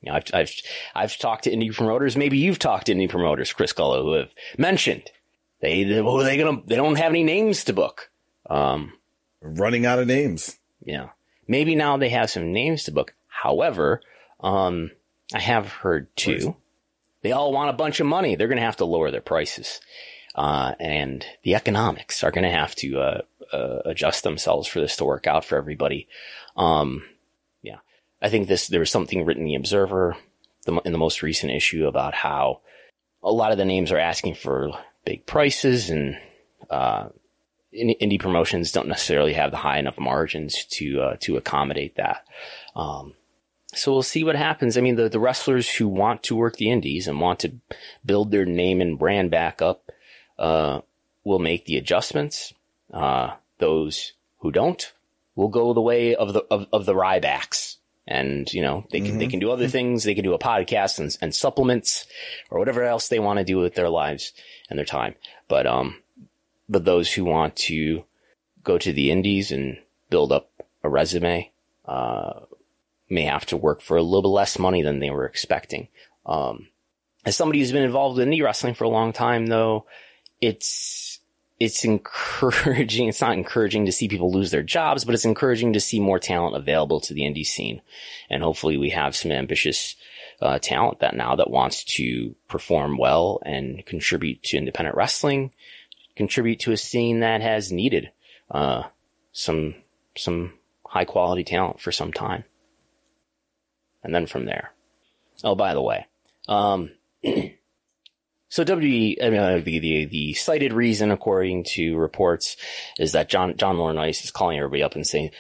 [0.03, 0.53] you know, I've, I've,
[0.95, 2.17] I've talked to indie promoters.
[2.17, 5.11] Maybe you've talked to indie promoters, Chris Gullo, who have mentioned
[5.61, 8.11] they, they, well, they gonna, they don't have any names to book.
[8.51, 8.95] Um,
[9.41, 10.59] running out of names.
[10.85, 11.11] Yeah.
[11.47, 13.15] Maybe now they have some names to book.
[13.29, 14.01] However,
[14.41, 14.91] um,
[15.33, 16.57] I have heard too,
[17.23, 18.35] they all want a bunch of money.
[18.35, 19.81] They're going to have to lower their prices.
[20.35, 23.21] Uh, and the economics are going to have to, uh,
[23.53, 26.09] uh, adjust themselves for this to work out for everybody.
[26.57, 27.05] Um,
[28.23, 30.17] I think this, there was something written in the Observer
[30.65, 32.61] the, in the most recent issue about how
[33.23, 34.71] a lot of the names are asking for
[35.05, 36.19] big prices and,
[36.71, 37.09] uh,
[37.75, 42.25] indie promotions don't necessarily have the high enough margins to, uh, to accommodate that.
[42.77, 43.15] Um,
[43.75, 44.77] so we'll see what happens.
[44.77, 47.55] I mean, the, the wrestlers who want to work the indies and want to
[48.05, 49.91] build their name and brand back up,
[50.39, 50.83] uh,
[51.25, 52.53] will make the adjustments.
[52.93, 54.93] Uh, those who don't
[55.35, 57.72] will go the way of the of, of the Rybacks.
[58.07, 59.19] And, you know, they can, mm-hmm.
[59.19, 60.05] they can do other things.
[60.05, 62.07] They can do a podcast and, and supplements
[62.51, 64.33] or whatever else they want to do with their lives
[64.69, 65.15] and their time.
[65.47, 66.03] But, um,
[66.69, 68.05] but those who want to
[68.65, 69.79] go to the indies and
[70.11, 70.51] build up
[70.83, 71.51] a resume,
[71.87, 72.41] uh,
[73.09, 75.89] may have to work for a little bit less money than they were expecting.
[76.25, 76.69] Um,
[77.25, 79.87] as somebody who's been involved in indie wrestling for a long time, though,
[80.41, 81.12] it's,
[81.63, 83.09] it's encouraging.
[83.13, 86.19] It's not encouraging to see people lose their jobs, but it's encouraging to see more
[86.19, 87.81] talent available to the indie scene.
[88.29, 89.95] And hopefully we have some ambitious
[90.41, 95.53] uh, talent that now that wants to perform well and contribute to independent wrestling,
[96.17, 98.11] contribute to a scene that has needed
[98.51, 98.85] uh,
[99.33, 99.75] some
[100.17, 100.55] some
[100.87, 102.45] high quality talent for some time.
[104.03, 104.73] And then from there.
[105.45, 106.07] Oh, by the way,
[106.49, 106.91] um,
[108.53, 112.59] So WWE, I mean, uh, the, the, the cited reason, according to reports,
[112.99, 115.31] is that John, John Laurinaitis is calling everybody up and saying,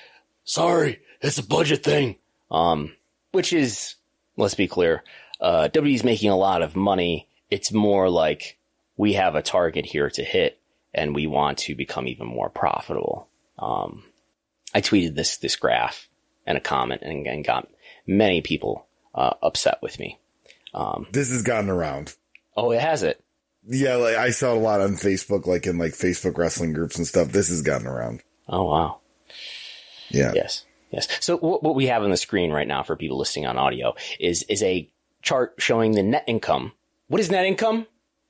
[0.44, 2.16] sorry, it's a budget thing.
[2.50, 2.94] Um,
[3.32, 3.96] which is,
[4.38, 5.04] let's be clear,
[5.42, 7.28] uh, WWE's making a lot of money.
[7.50, 8.56] It's more like
[8.96, 10.58] we have a target here to hit
[10.94, 13.28] and we want to become even more profitable.
[13.58, 14.04] Um,
[14.74, 16.08] I tweeted this, this graph
[16.46, 17.68] and a comment and, and got
[18.06, 20.18] many people, uh, upset with me.
[20.72, 22.14] Um, this has gotten around.
[22.56, 23.22] Oh, it has it.
[23.66, 26.96] Yeah, like I saw it a lot on Facebook, like in like Facebook wrestling groups
[26.96, 27.28] and stuff.
[27.28, 28.22] This has gotten around.
[28.48, 28.98] Oh wow.
[30.08, 30.32] Yeah.
[30.34, 30.64] Yes.
[30.90, 31.08] Yes.
[31.20, 33.94] So what, what we have on the screen right now for people listening on audio
[34.20, 34.88] is is a
[35.22, 36.72] chart showing the net income.
[37.08, 37.86] What is net income?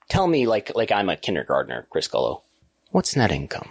[0.08, 2.42] Tell me, like like I'm a kindergartner, Chris Gullo.
[2.90, 3.70] What's net income?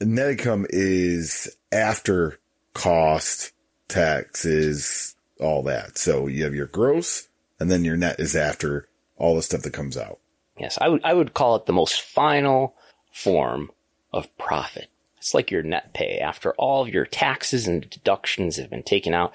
[0.00, 2.38] Net income is after
[2.74, 3.52] cost,
[3.88, 5.98] taxes, all that.
[5.98, 8.87] So you have your gross, and then your net is after
[9.18, 10.18] all the stuff that comes out.
[10.58, 12.74] Yes, I would I would call it the most final
[13.12, 13.70] form
[14.12, 14.88] of profit.
[15.18, 19.14] It's like your net pay after all of your taxes and deductions have been taken
[19.14, 19.32] out.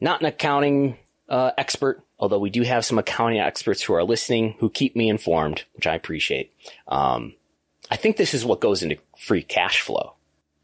[0.00, 0.96] Not an accounting
[1.28, 5.08] uh, expert, although we do have some accounting experts who are listening who keep me
[5.08, 6.52] informed, which I appreciate.
[6.86, 7.34] Um,
[7.90, 10.14] I think this is what goes into free cash flow.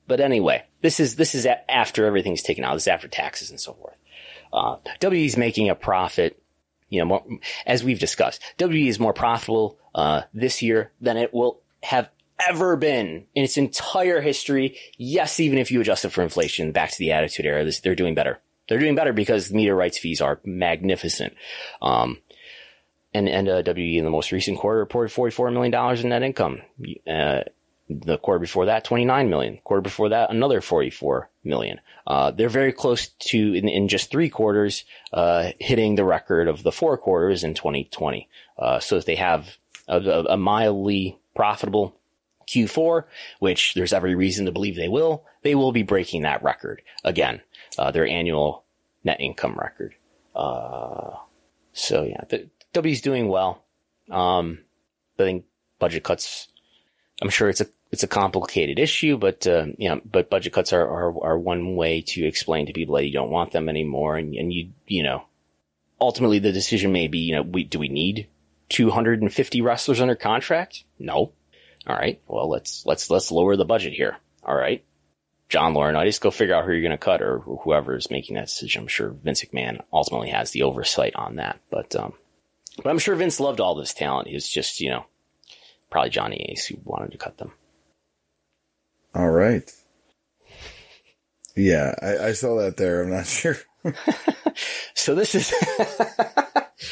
[0.07, 2.75] But anyway, this is this is after everything's taken out.
[2.75, 3.97] This is after taxes and so forth.
[4.53, 6.41] Uh, WWE is making a profit.
[6.95, 7.25] You know, more,
[7.67, 12.09] as we've discussed, WWE is more profitable uh, this year than it will have
[12.49, 14.77] ever been in its entire history.
[14.97, 17.95] Yes, even if you adjust it for inflation, back to the Attitude Era, this, they're
[17.95, 18.41] doing better.
[18.69, 21.35] They're doing better because media rights fees are magnificent.
[21.83, 22.19] Um,
[23.13, 26.63] and, and, uh, WE in the most recent quarter reported $44 million in net income.
[27.07, 27.43] Uh,
[27.89, 29.59] the quarter before that, 29 million.
[29.65, 31.81] Quarter before that, another 44 million.
[32.07, 36.63] Uh, they're very close to, in, in just three quarters, uh, hitting the record of
[36.63, 38.29] the four quarters in 2020.
[38.59, 39.99] Uh, so if they have a,
[40.31, 41.97] a, mildly profitable
[42.49, 43.05] Q4,
[43.39, 47.43] which there's every reason to believe they will, they will be breaking that record again,
[47.79, 48.65] uh, their annual
[49.03, 49.95] net income record.
[50.35, 51.17] Uh,
[51.75, 53.65] so yeah, the W's doing well.
[54.11, 54.61] Um,
[55.19, 55.45] I think
[55.79, 56.49] budget cuts
[57.23, 60.73] I'm sure it's a it's a complicated issue, but uh, you know, but budget cuts
[60.73, 64.17] are, are are one way to explain to people that you don't want them anymore,
[64.17, 65.27] and and you you know,
[66.01, 68.27] ultimately the decision may be you know we do we need
[68.71, 70.83] 250 wrestlers under contract?
[70.99, 71.31] No.
[71.87, 72.21] All right.
[72.27, 74.17] Well, let's let's let's lower the budget here.
[74.43, 74.85] All right.
[75.49, 78.47] John Laurinaitis, go figure out who you're going to cut or whoever is making that
[78.47, 78.83] decision.
[78.83, 82.15] I'm sure Vince McMahon ultimately has the oversight on that, but um,
[82.83, 84.27] but I'm sure Vince loved all this talent.
[84.27, 85.07] He was just you know
[85.91, 87.53] probably Johnny Ace who wanted to cut them.
[89.15, 89.71] All right.
[91.57, 93.03] Yeah, I, I saw that there.
[93.03, 93.57] I'm not sure.
[94.95, 95.53] so this is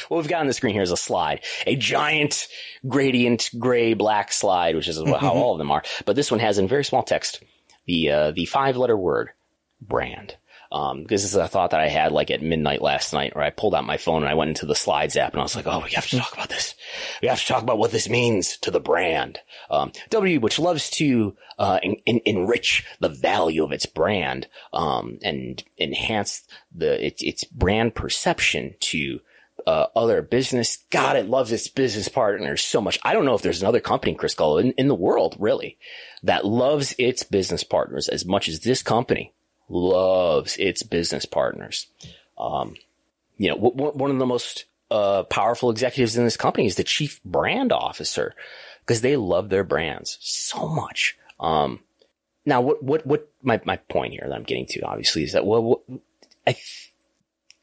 [0.09, 2.49] what we've got on the screen here is a slide, a giant
[2.87, 5.83] gradient gray black slide, which is how all of them are.
[6.05, 7.43] But this one has in very small text
[7.87, 9.31] the uh, the five letter word
[9.81, 10.37] brand.
[10.73, 13.51] Um, this is a thought that I had like at midnight last night where I
[13.51, 15.67] pulled out my phone and I went into the slides app and I was like,
[15.67, 16.75] Oh, we have to talk about this.
[17.21, 19.41] We have to talk about what this means to the brand.
[19.71, 26.43] Um, W, which loves to, uh, enrich the value of its brand, um, and enhance
[26.75, 29.21] the, its, its brand perception to,
[29.67, 30.79] uh, other business.
[30.91, 32.99] God, it loves its business partners so much.
[33.03, 35.79] I don't know if there's another company, Chris Gullo, in, in the world, really,
[36.23, 39.35] that loves its business partners as much as this company
[39.73, 41.87] loves its business partners.
[42.39, 42.75] Um,
[43.39, 46.85] you know, w- one of the most uh, powerful executives in this company is the
[46.85, 48.35] chief brand officer
[48.81, 51.17] because they love their brands so much.
[51.41, 51.81] Um,
[52.45, 55.47] now, what what what my my point here that I'm getting to obviously is that
[55.47, 55.81] well, what,
[56.47, 56.57] I,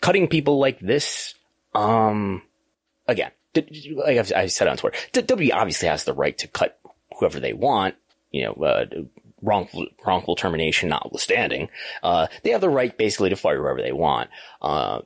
[0.01, 1.35] cutting people like this,
[1.75, 2.41] um,
[3.07, 6.79] again, like I've, I said on Twitter, W obviously has the right to cut
[7.17, 7.95] whoever they want.
[8.31, 8.85] You know, uh,
[9.41, 11.69] wrongful wrongful termination notwithstanding,
[12.03, 14.29] uh, they have the right basically to fire whoever they want.
[14.61, 15.01] Uh,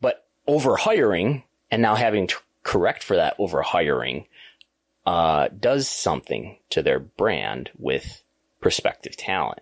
[0.00, 4.26] but overhiring and now having to correct for that overhiring
[5.06, 8.22] uh, does something to their brand with
[8.60, 9.60] prospective talent.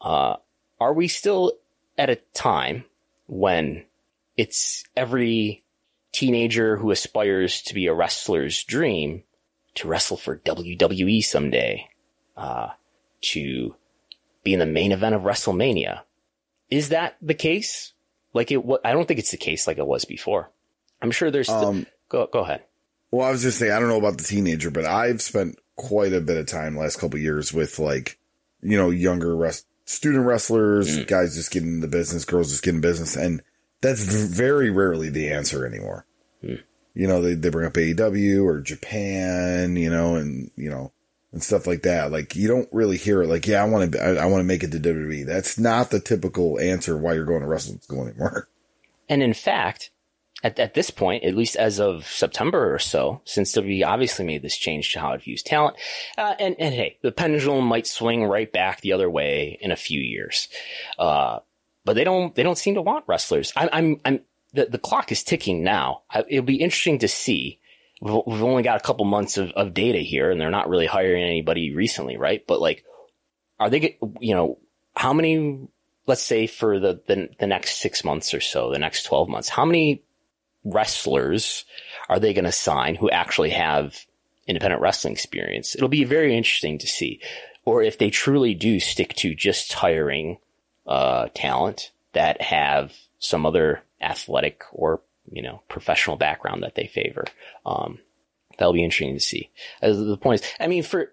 [0.00, 0.36] Uh,
[0.80, 1.52] are we still
[1.96, 2.84] at a time
[3.26, 3.84] when
[4.36, 5.62] it's every
[6.12, 9.22] teenager who aspires to be a wrestler's dream
[9.74, 11.88] to wrestle for WWE someday?
[13.20, 13.74] To
[14.44, 16.02] be in the main event of WrestleMania.
[16.70, 17.92] Is that the case?
[18.32, 20.50] Like it, I don't think it's the case like it was before.
[21.02, 21.48] I'm sure there's.
[21.48, 22.62] Um, go go ahead.
[23.10, 26.12] Well, I was just saying I don't know about the teenager, but I've spent quite
[26.12, 28.18] a bit of time last couple years with like,
[28.60, 31.06] you know, younger rest student wrestlers, mm.
[31.06, 33.42] guys just getting into business, girls just getting business, and
[33.80, 36.06] that's very rarely the answer anymore.
[36.44, 36.62] Mm.
[36.94, 40.92] You know, they they bring up AEW or Japan, you know, and you know,
[41.32, 42.10] and stuff like that.
[42.10, 43.28] Like you don't really hear it.
[43.28, 45.26] Like, yeah, I want to, I, I want to make it to WWE.
[45.26, 48.48] That's not the typical answer why you're going to wrestling school anymore.
[49.10, 49.90] And in fact,
[50.42, 54.42] at, at this point, at least as of September or so, since WWE obviously made
[54.42, 55.76] this change to how it views talent,
[56.16, 59.76] uh, and and hey, the pendulum might swing right back the other way in a
[59.76, 60.48] few years,
[60.98, 61.38] uh,
[61.84, 63.52] but they don't they don't seem to want wrestlers.
[63.56, 64.20] I, I'm I'm
[64.52, 66.02] the the clock is ticking now.
[66.28, 67.57] It'll be interesting to see
[68.00, 71.22] we've only got a couple months of, of data here and they're not really hiring
[71.22, 72.46] anybody recently, right?
[72.46, 72.84] But like,
[73.58, 74.58] are they, you know,
[74.94, 75.68] how many,
[76.06, 79.48] let's say for the, the, the next six months or so, the next 12 months,
[79.48, 80.02] how many
[80.64, 81.64] wrestlers
[82.08, 84.06] are they going to sign who actually have
[84.46, 85.74] independent wrestling experience?
[85.74, 87.20] It'll be very interesting to see.
[87.64, 90.38] Or if they truly do stick to just hiring,
[90.86, 97.24] uh, talent that have some other athletic or you know, professional background that they favor.
[97.66, 97.98] Um,
[98.58, 99.50] that'll be interesting to see.
[99.82, 101.12] As the point is, I mean, for,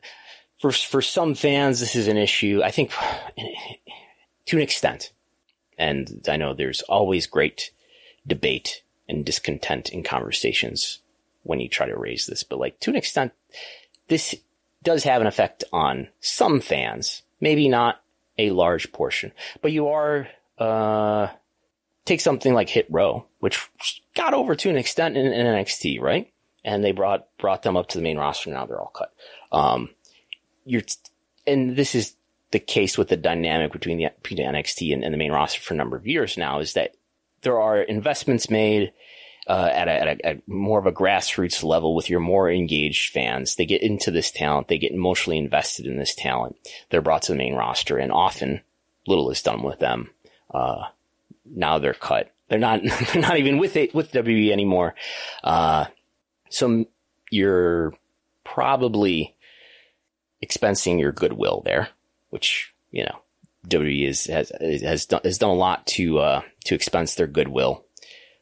[0.59, 2.61] for for some fans, this is an issue.
[2.63, 2.91] I think
[4.47, 5.11] to an extent,
[5.78, 7.72] and I know there's always great
[8.26, 10.99] debate and discontent in conversations
[11.43, 13.32] when you try to raise this, but like to an extent,
[14.07, 14.36] this
[14.84, 18.01] does have an effect on some fans, maybe not
[18.38, 21.28] a large portion, but you are, uh,
[22.05, 23.69] take something like Hit Row, which
[24.15, 26.31] got over to an extent in, in NXT, right?
[26.63, 28.49] And they brought, brought them up to the main roster.
[28.49, 29.13] Now they're all cut.
[29.51, 29.89] Um,
[30.65, 30.83] you're,
[31.45, 32.15] and this is
[32.51, 35.73] the case with the dynamic between the, between NXT and, and the main roster for
[35.73, 36.95] a number of years now is that
[37.41, 38.91] there are investments made
[39.47, 43.11] uh, at, a, at, a, at, more of a grassroots level with your more engaged
[43.11, 43.55] fans.
[43.55, 44.67] They get into this talent.
[44.67, 46.55] They get emotionally invested in this talent.
[46.89, 48.61] They're brought to the main roster and often
[49.05, 50.09] little is done with them.
[50.51, 50.85] Uh,
[51.45, 52.31] now they're cut.
[52.49, 52.81] They're not,
[53.13, 54.95] they're not even with it, with WWE anymore.
[55.43, 55.85] Uh,
[56.49, 56.85] so
[57.31, 57.93] you're
[58.43, 59.35] probably
[60.43, 61.89] expensing your goodwill there,
[62.29, 63.19] which, you know,
[63.67, 67.83] WWE is, has, has done, has done a lot to, uh, to expense their goodwill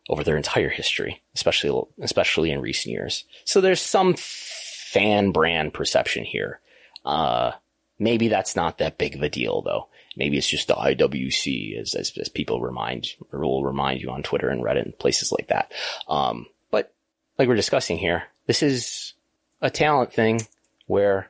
[0.09, 3.23] over their entire history, especially, especially in recent years.
[3.45, 6.59] So there's some fan brand perception here.
[7.05, 7.53] Uh,
[7.99, 9.87] maybe that's not that big of a deal though.
[10.15, 14.23] Maybe it's just the IWC as, as, as people remind, or will remind you on
[14.23, 15.71] Twitter and Reddit and places like that.
[16.07, 16.93] Um, but
[17.37, 19.13] like we're discussing here, this is
[19.61, 20.41] a talent thing
[20.87, 21.29] where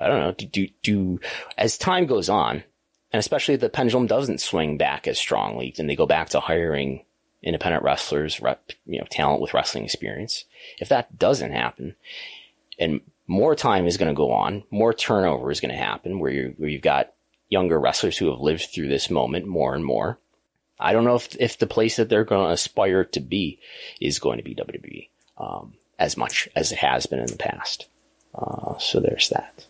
[0.00, 1.20] I don't know, do, do, do,
[1.56, 2.64] as time goes on,
[3.12, 7.04] and especially the pendulum doesn't swing back as strongly and they go back to hiring
[7.42, 10.44] independent wrestlers, rep, you know, talent with wrestling experience.
[10.78, 11.94] If that doesn't happen
[12.78, 16.30] and more time is going to go on, more turnover is going to happen where
[16.30, 17.13] you where you've got
[17.54, 20.18] younger wrestlers who have lived through this moment more and more.
[20.80, 23.60] I don't know if, if the place that they're going to aspire to be
[24.00, 27.86] is going to be WWE, um, as much as it has been in the past.
[28.34, 29.64] Uh, so there's that.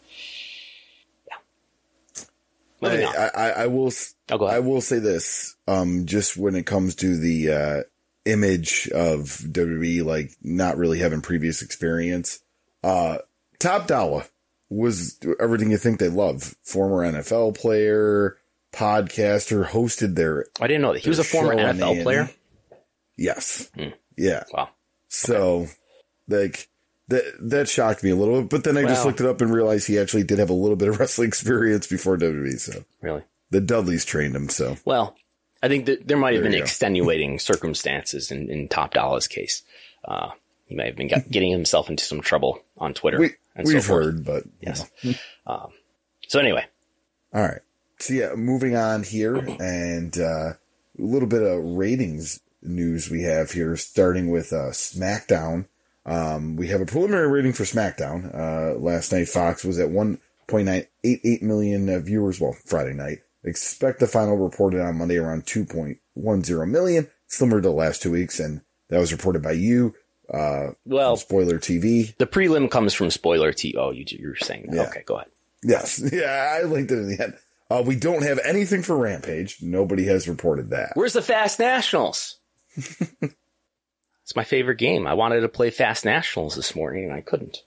[2.80, 3.93] Yeah, I, I, I, will.
[4.30, 5.57] Oh, I will say this.
[5.66, 7.82] Um, just when it comes to the uh,
[8.26, 12.41] image of WWE, like not really having previous experience,
[12.82, 13.18] uh,
[13.59, 14.26] Top Dollar
[14.69, 16.55] was everything you think they love.
[16.62, 18.39] Former NFL player,
[18.73, 20.47] podcaster, hosted their.
[20.61, 22.31] I didn't know that he was a former NFL player.
[23.17, 23.71] Yes.
[23.77, 23.91] Hmm.
[24.17, 24.45] Yeah.
[24.53, 24.71] Wow.
[25.09, 25.69] So,
[26.29, 26.69] like,
[27.09, 29.53] that that shocked me a little bit, but then I just looked it up and
[29.53, 32.59] realized he actually did have a little bit of wrestling experience before WWE.
[32.59, 34.49] So really, the Dudleys trained him.
[34.49, 35.15] So well,
[35.62, 39.62] I think that there might have there been extenuating circumstances in, in Top Dollar's case.
[40.05, 40.31] Uh,
[40.67, 43.21] he may have been get, getting himself into some trouble on Twitter.
[43.21, 44.90] We, and we've so heard, but yes.
[45.46, 45.68] um,
[46.28, 46.66] so anyway,
[47.32, 47.61] all right.
[47.98, 50.57] So yeah, moving on here, and uh, a
[50.98, 55.66] little bit of ratings news we have here, starting with uh, SmackDown.
[56.07, 58.34] Um, we have a preliminary rating for SmackDown.
[58.34, 62.40] Uh, last night Fox was at 1.988 million uh, viewers.
[62.40, 63.18] Well, Friday night.
[63.44, 68.40] Expect the final reported on Monday around 2.10 million, similar to the last two weeks.
[68.40, 69.94] And that was reported by you.
[70.33, 72.16] Uh, well, Spoiler TV.
[72.16, 73.77] The prelim comes from Spoiler TV.
[73.77, 74.77] Oh, you, you're saying that.
[74.77, 74.83] Yeah.
[74.89, 75.31] Okay, go ahead.
[75.62, 76.03] Yes.
[76.12, 77.35] Yeah, I linked it in the end.
[77.70, 79.59] Uh, we don't have anything for Rampage.
[79.62, 80.93] Nobody has reported that.
[80.95, 82.39] Where's the Fast Nationals?
[84.25, 85.07] It's my favorite game.
[85.07, 87.59] I wanted to play Fast Nationals this morning and I couldn't.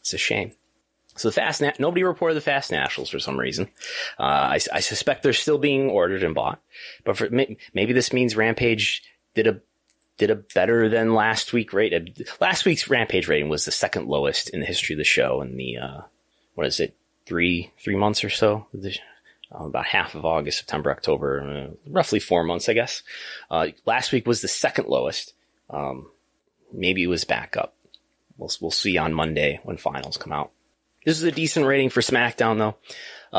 [0.00, 0.52] It's a shame.
[1.16, 3.68] So the Fast, Na- nobody reported the Fast Nationals for some reason.
[4.18, 6.60] Uh, I, I, suspect they're still being ordered and bought,
[7.04, 9.02] but for, maybe this means Rampage
[9.34, 9.60] did a,
[10.22, 11.92] did a better than last week rate.
[12.40, 15.56] Last week's Rampage rating was the second lowest in the history of the show in
[15.56, 16.00] the, uh,
[16.54, 16.96] what is it?
[17.26, 18.68] Three, three months or so.
[19.52, 23.02] Uh, about half of August, September, October, uh, roughly four months, I guess.
[23.50, 25.34] Uh, last week was the second lowest.
[25.68, 26.08] Um,
[26.72, 27.74] maybe it was back up.
[28.36, 30.52] We'll, we'll see on Monday when finals come out.
[31.04, 32.58] This is a decent rating for SmackDown
[33.32, 33.36] though.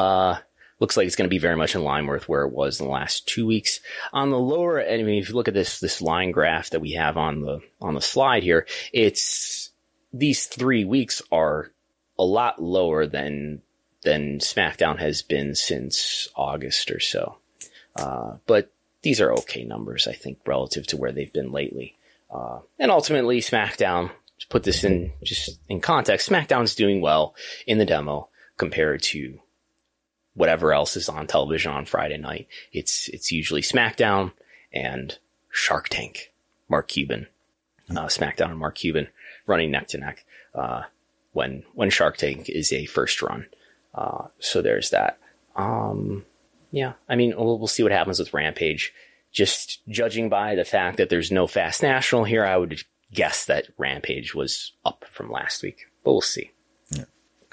[0.83, 2.87] Looks like it's going to be very much in line with where it was in
[2.87, 3.79] the last two weeks.
[4.11, 6.91] On the lower, I mean, if you look at this, this line graph that we
[6.91, 9.71] have on the, on the slide here, it's,
[10.11, 11.71] these three weeks are
[12.19, 13.61] a lot lower than,
[14.01, 17.37] than SmackDown has been since August or so.
[17.95, 18.69] Uh, but
[19.03, 21.95] these are okay numbers, I think, relative to where they've been lately.
[22.29, 27.77] Uh, and ultimately, SmackDown, to put this in just in context, SmackDown's doing well in
[27.77, 28.27] the demo
[28.57, 29.39] compared to
[30.33, 32.47] whatever else is on television on Friday night.
[32.71, 34.31] It's, it's usually SmackDown
[34.71, 35.17] and
[35.51, 36.31] Shark Tank,
[36.69, 37.27] Mark Cuban,
[37.91, 39.07] uh, SmackDown and Mark Cuban
[39.45, 40.25] running neck to neck,
[40.55, 40.83] uh,
[41.33, 43.47] when, when Shark Tank is a first run.
[43.93, 45.19] Uh, so there's that.
[45.55, 46.25] Um,
[46.71, 48.93] yeah, I mean, we'll, we'll see what happens with Rampage
[49.31, 53.67] just judging by the fact that there's no fast national here, I would guess that
[53.77, 56.51] Rampage was up from last week, but we'll see.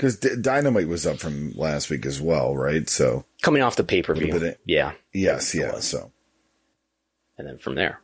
[0.00, 2.88] Because D- Dynamite was up from last week as well, right?
[2.88, 4.54] So Coming off the pay per view.
[4.64, 4.92] Yeah.
[5.12, 5.78] yes, yeah.
[5.80, 6.10] So
[7.36, 8.00] And then from there.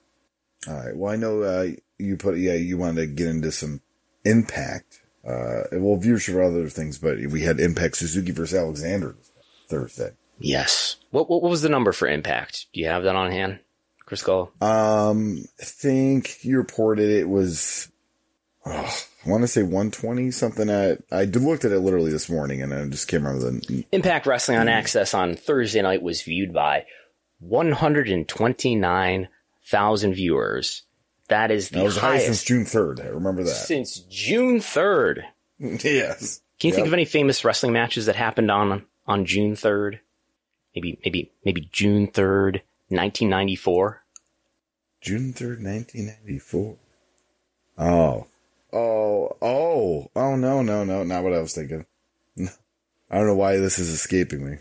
[0.68, 0.94] all right.
[0.96, 1.68] Well, I know uh,
[1.98, 3.80] you put yeah you wanted to get into some
[4.24, 5.00] impact.
[5.26, 9.16] Uh, well, viewership or other things, but we had Impact Suzuki versus Alexander
[9.68, 10.10] Thursday.
[10.38, 10.96] Yes.
[11.10, 12.66] What, what what was the number for impact?
[12.72, 13.58] Do you have that on hand,
[14.04, 14.50] Chris Gullo?
[14.62, 17.90] Um, I think you reported it was,
[18.66, 20.68] oh, I want to say 120 something.
[20.68, 23.86] At I looked at it literally this morning, and I just can't remember the.
[23.92, 26.84] Impact Wrestling on AXS on Thursday night was viewed by
[27.40, 30.82] 129,000 viewers.
[31.28, 33.04] That is the That was the highest since June 3rd.
[33.04, 33.50] I remember that.
[33.50, 35.22] since June 3rd.
[35.58, 36.40] yes.
[36.60, 39.98] Can you think of any famous wrestling matches that happened on on June 3rd?
[40.74, 44.02] Maybe maybe maybe June 3rd, 1994.
[45.00, 46.76] June 3rd, 1994.
[47.78, 48.26] Oh.
[48.76, 51.86] Oh, oh, oh, no, no, no, not what I was thinking.
[52.38, 54.58] I don't know why this is escaping me.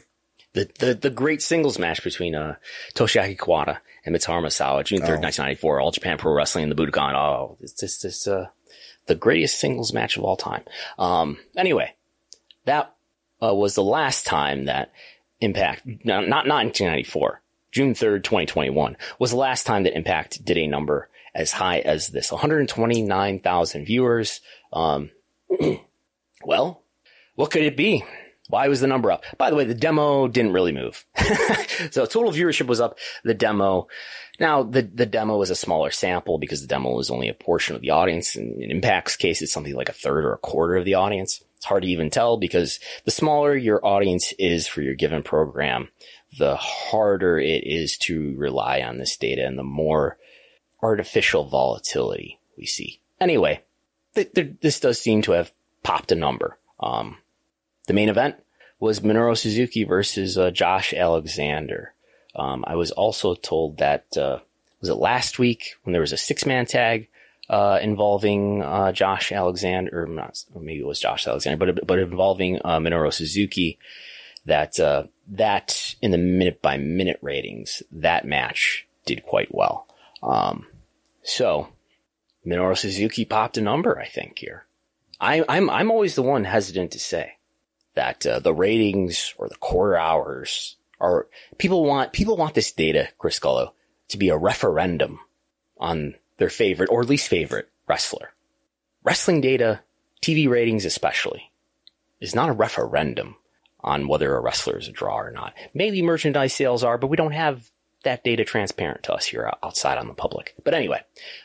[0.53, 2.55] The, the the great singles match between uh,
[2.93, 5.27] Toshiaki Kawada and Mitsuharu Misawa, June 3rd, Oh.
[5.27, 7.13] 1994, All Japan Pro Wrestling in the Budokan.
[7.13, 8.47] Oh, it's just it's, uh,
[9.07, 10.63] the greatest singles match of all time.
[10.97, 11.95] Um, anyway,
[12.63, 12.95] that
[13.43, 14.93] uh, was the last time that
[15.41, 17.41] Impact, no, not, not 1994,
[17.73, 22.07] June 3rd, 2021, was the last time that Impact did a number as high as
[22.07, 24.39] this 129,000 viewers.
[24.71, 25.11] Um,
[26.45, 26.81] well,
[27.35, 28.05] what could it be?
[28.47, 29.23] Why was the number up?
[29.37, 31.03] By the way, the demo didn't really move.
[31.91, 32.97] so total viewership was up.
[33.23, 33.87] The demo.
[34.39, 37.75] Now the, the demo is a smaller sample because the demo is only a portion
[37.75, 38.35] of the audience.
[38.35, 41.43] In, in Impact's case, it's something like a third or a quarter of the audience.
[41.57, 45.89] It's hard to even tell because the smaller your audience is for your given program,
[46.37, 50.17] the harder it is to rely on this data and the more
[50.85, 52.99] artificial volatility we see.
[53.19, 53.61] Anyway,
[54.13, 56.57] th- th- this does seem to have popped a number.
[56.79, 57.17] Um,
[57.87, 58.35] the main event
[58.79, 61.93] was Minoru Suzuki versus uh, Josh Alexander.
[62.35, 64.39] Um, I was also told that uh,
[64.79, 67.07] was it last week when there was a six man tag
[67.49, 72.59] uh, involving uh, Josh Alexander, or not, maybe it was Josh Alexander, but but involving
[72.63, 73.79] uh, Minoru Suzuki.
[74.45, 79.87] That uh, that in the minute by minute ratings, that match did quite well.
[80.21, 80.67] Um,
[81.25, 81.69] so
[82.45, 84.65] Minoru Suzuki popped a number, I think here.
[85.19, 87.37] I, I'm I'm always the one hesitant to say
[87.95, 93.09] that uh, the ratings or the quarter hours are people want people want this data,
[93.17, 93.71] Chris Gullo,
[94.09, 95.19] to be a referendum
[95.77, 98.33] on their favorite or least favorite wrestler.
[99.03, 99.81] Wrestling data,
[100.21, 101.51] TV ratings especially,
[102.19, 103.37] is not a referendum
[103.79, 105.53] on whether a wrestler is a draw or not.
[105.73, 107.71] Maybe merchandise sales are, but we don't have
[108.05, 110.55] that data transparent to us here outside on the public.
[110.63, 111.01] But anyway,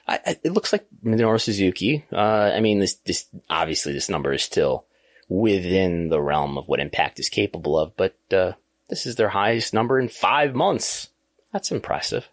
[0.06, 2.04] I, I, it looks like Minoru Suzuki.
[2.12, 4.86] Uh, I mean, this, this, obviously this number is still
[5.28, 8.52] within the realm of what Impact is capable of, but, uh,
[8.88, 11.10] this is their highest number in five months.
[11.52, 12.28] That's impressive.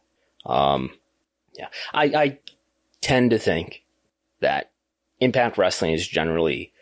[0.45, 0.91] Um,
[1.53, 2.39] yeah, I, I
[3.01, 3.84] tend to think
[4.39, 4.71] that
[5.19, 6.73] Impact Wrestling is generally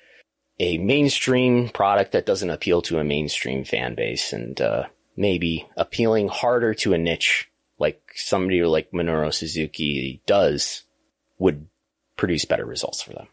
[0.60, 4.86] a mainstream product that doesn't appeal to a mainstream fan base and, uh,
[5.16, 10.84] maybe appealing harder to a niche like somebody like Minoru Suzuki does
[11.38, 11.68] would
[12.16, 13.28] produce better results for them.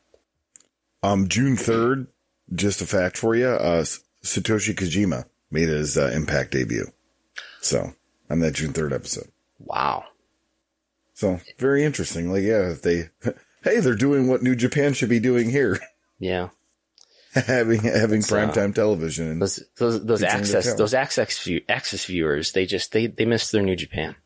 [1.03, 2.09] Um, June 3rd,
[2.55, 3.85] just a fact for you, uh,
[4.24, 6.87] Satoshi Kojima made his uh, Impact debut.
[7.61, 7.95] So,
[8.30, 9.28] on that June 3rd episode.
[9.59, 10.05] Wow.
[11.14, 12.33] So, very interesting.
[12.33, 13.11] Like, yeah, if they,
[13.64, 15.78] hey, they're doing what New Japan should be doing here.
[16.18, 16.51] Yeah.
[17.47, 19.28] having, having uh, primetime television.
[19.28, 23.51] And, Those, those, those AXS, those AXS, view, AXS viewers, they just, they, they miss
[23.51, 24.16] their New Japan.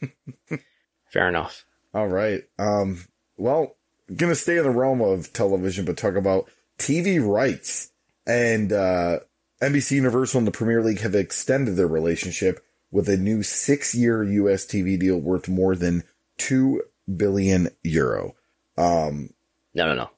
[1.12, 1.64] Fair enough.
[1.94, 2.42] all right.
[2.58, 3.04] Um,
[3.36, 3.76] well,
[4.14, 6.48] gonna stay in the realm of television, but talk about
[6.78, 7.90] TV rights
[8.26, 9.20] and, uh,
[9.60, 14.22] NBC Universal and the Premier League have extended their relationship with a new six year
[14.22, 16.04] US TV deal worth more than
[16.38, 16.82] 2
[17.16, 18.34] billion euro.
[18.76, 19.30] Um,
[19.74, 20.10] No, no, no.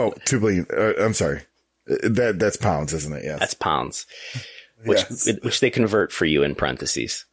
[0.00, 0.66] oh, 2 billion.
[0.74, 1.42] Uh, I'm sorry.
[1.88, 3.24] That, that's pounds, isn't it?
[3.24, 3.38] Yes.
[3.40, 4.06] That's pounds,
[4.84, 5.28] which, Yes.
[5.42, 7.24] which they convert for you in parentheses.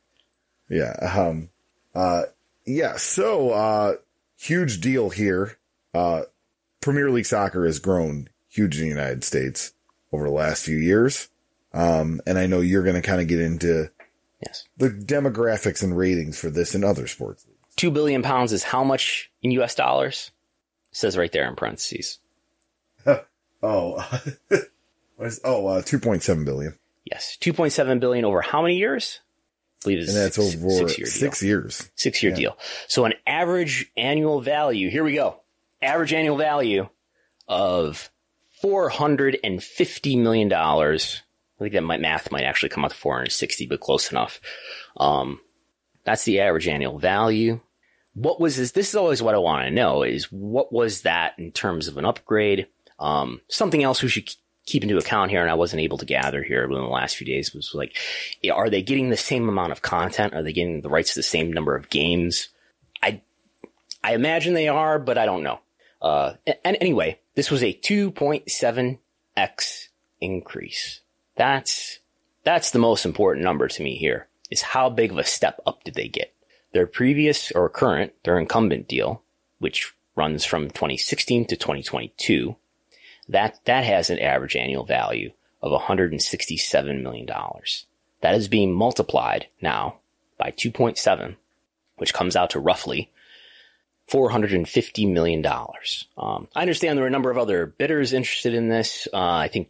[0.69, 0.93] Yeah.
[0.93, 1.49] Um,
[1.93, 2.23] uh,
[2.65, 2.95] yeah.
[2.97, 3.93] So, uh,
[4.37, 5.57] huge deal here.
[5.93, 6.23] Uh,
[6.81, 9.73] Premier League soccer has grown huge in the United States
[10.11, 11.27] over the last few years.
[11.73, 13.91] Um, and I know you're going to kind of get into
[14.45, 14.65] Yes.
[14.77, 17.45] the demographics and ratings for this and other sports.
[17.75, 20.31] Two billion pounds is how much in US dollars?
[20.91, 22.19] It says right there in parentheses.
[23.65, 23.97] Oh,
[25.15, 26.77] what is, oh, uh, 2.7 billion.
[27.03, 27.37] Yes.
[27.41, 29.19] 2.7 billion over how many years?
[29.81, 31.13] I believe it's And that's six, over six year deal.
[31.13, 31.89] six years.
[31.95, 32.37] Six year Yeah.
[32.37, 32.57] deal.
[32.87, 35.41] So an average annual value, here we go.
[35.81, 36.89] Average annual value
[37.47, 38.09] of
[38.63, 40.51] $450 million.
[40.53, 40.97] I
[41.59, 44.41] think that my math might actually come out to 460, but close enough.
[44.97, 45.39] Um,
[46.03, 47.61] that's the average annual value.
[48.13, 48.71] What was this?
[48.71, 51.97] This is always what I want to know is what was that in terms of
[51.97, 52.67] an upgrade?
[52.99, 54.35] Um, something else we should
[54.65, 57.27] keep into account here, and I wasn't able to gather here within the last few
[57.27, 57.95] days was like,
[58.51, 60.33] are they getting the same amount of content?
[60.33, 62.49] Are they getting the rights to the same number of games?
[63.01, 63.21] I,
[64.03, 65.59] I imagine they are, but I don't know.
[66.01, 66.33] Uh,
[66.63, 69.87] and anyway, this was a 2.7x
[70.21, 71.01] increase.
[71.35, 71.99] That's,
[72.43, 75.83] that's the most important number to me here is how big of a step up
[75.83, 76.33] did they get?
[76.71, 79.23] Their previous or current, their incumbent deal,
[79.59, 82.55] which runs from 2016 to 2022,
[83.29, 87.27] that, that has an average annual value of $167 million.
[88.21, 89.97] That is being multiplied now
[90.37, 91.35] by 2.7,
[91.97, 93.11] which comes out to roughly
[94.09, 95.45] $450 million.
[96.17, 99.07] Um, I understand there are a number of other bidders interested in this.
[99.11, 99.69] Uh, I think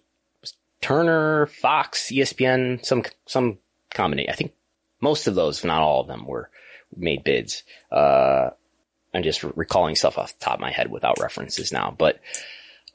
[0.81, 3.57] Turner, Fox, ESPN, some, some
[3.93, 4.31] combination.
[4.31, 4.53] I think
[4.99, 6.49] most of those, if not all of them, were
[6.95, 7.63] made bids.
[7.91, 8.49] Uh,
[9.13, 12.19] I'm just recalling stuff off the top of my head without references now, but,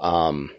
[0.01, 0.51] um,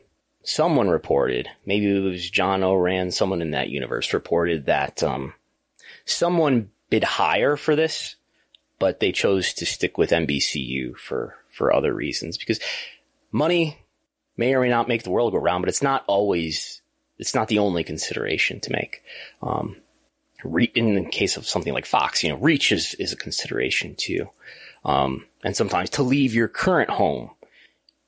[0.44, 5.34] someone reported, maybe it was John Ourand, someone in that universe reported that, um,
[6.06, 8.16] someone bid higher for this
[8.82, 12.60] but they chose to stick with NBCU for, for other reasons because
[13.32, 13.78] money
[14.38, 16.82] may or may not make the world go round, but it's not always,
[17.20, 19.04] it's not the only consideration to make.
[19.44, 19.76] Um,
[20.74, 24.32] in the case of something like Fox, you know, reach is, is a consideration too.
[24.84, 27.30] Um, and sometimes to leave your current home,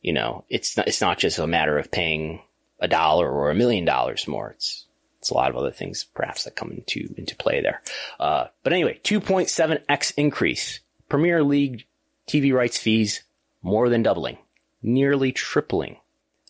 [0.03, 2.41] you know, it's not, it's not just a matter of paying
[2.79, 4.51] a dollar or a million dollars more.
[4.51, 4.85] It's,
[5.19, 7.81] it's a lot of other things perhaps that come into, into play there.
[8.19, 10.81] Uh, but anyway, 2.7x increase.
[11.07, 11.85] Premier League
[12.27, 13.23] TV rights fees
[13.61, 14.37] more than doubling,
[14.81, 15.97] nearly tripling.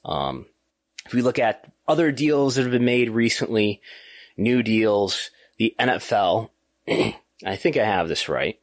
[0.03, 0.47] Um,
[1.05, 3.81] if we look at other deals that have been made recently,
[4.35, 6.49] new deals, the NFL,
[6.87, 8.59] I think I have this right.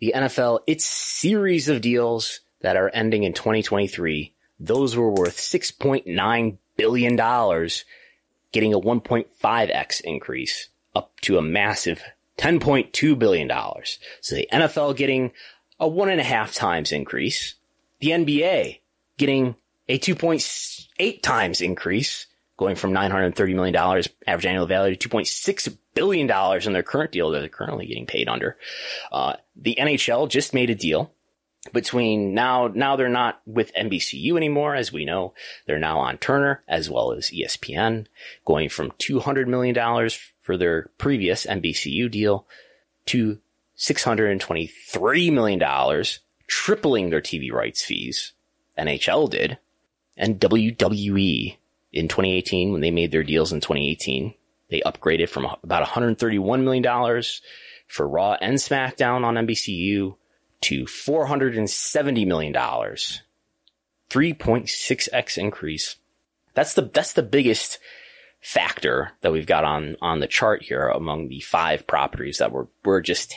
[0.00, 6.58] The NFL, its series of deals that are ending in 2023, those were worth $6.9
[6.76, 7.16] billion
[8.52, 12.02] getting a 1.5x increase up to a massive
[12.38, 13.50] $10.2 billion.
[14.20, 15.32] So the NFL getting
[15.78, 17.54] a one and a half times increase.
[18.00, 18.80] The NBA
[19.16, 19.56] getting
[19.88, 26.30] a 2.8 times increase, going from $930 million average annual value to $2.6 billion
[26.66, 28.56] in their current deal that they're currently getting paid under.
[29.10, 31.12] Uh, the NHL just made a deal
[31.72, 35.32] between now, now they're not with NBCU anymore, as we know.
[35.66, 38.06] They're now on Turner as well as ESPN,
[38.44, 40.10] going from $200 million
[40.40, 42.46] for their previous NBCU deal
[43.06, 43.38] to
[43.78, 46.04] $623 million,
[46.48, 48.32] tripling their TV rights fees.
[48.76, 49.58] NHL did.
[50.16, 51.56] And WWE
[51.92, 54.34] in 2018, when they made their deals in 2018,
[54.68, 57.22] they upgraded from about $131 million
[57.86, 60.16] for Raw and SmackDown on NBCU
[60.62, 62.52] to $470 million.
[62.52, 65.96] 3.6x increase.
[66.54, 67.78] That's the, that's the biggest
[68.40, 72.66] factor that we've got on, on the chart here among the five properties that we're,
[72.84, 73.34] we're just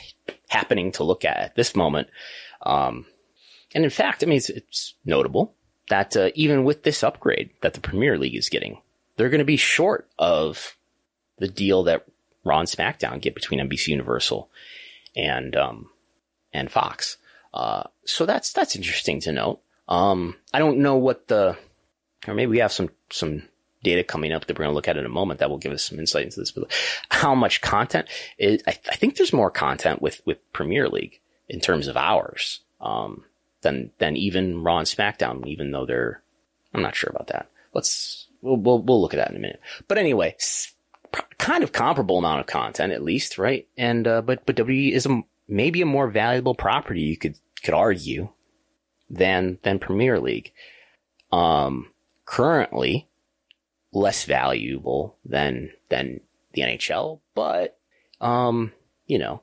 [0.48, 2.08] happening to look at at this moment.
[2.62, 3.06] Um,
[3.74, 5.54] and in fact, I mean, it's, it's notable
[5.88, 8.80] that uh, even with this upgrade that the Premier League is getting,
[9.16, 10.76] they're going to be short of
[11.38, 12.06] the deal that
[12.44, 14.50] and SmackDown get between NBC Universal
[15.14, 15.90] and um,
[16.52, 17.16] and Fox.
[17.54, 19.60] Uh, so that's, that's interesting to note.
[19.88, 21.56] Um, I don't know what the,
[22.26, 23.42] or maybe we have some, some
[23.82, 25.72] data coming up that we're going to look at in a moment that will give
[25.72, 26.70] us some insight into this, but
[27.08, 31.60] how much content is, I, I think there's more content with, with Premier League in
[31.60, 33.24] terms of hours, um,
[33.62, 36.22] than, than even Raw and SmackDown, even though they're,
[36.74, 37.48] I'm not sure about that.
[37.72, 39.60] Let's, we'll, we'll, we'll look at that in a minute.
[39.88, 40.36] But anyway,
[41.38, 43.66] kind of comparable amount of content at least, right?
[43.76, 47.74] And, uh, but, but WWE is a, maybe a more valuable property you could could
[47.74, 48.30] argue
[49.10, 50.52] than than Premier League.
[51.32, 51.90] Um,
[52.24, 53.08] currently
[53.92, 56.20] less valuable than than
[56.52, 57.78] the NHL, but
[58.20, 58.72] um,
[59.06, 59.42] you know,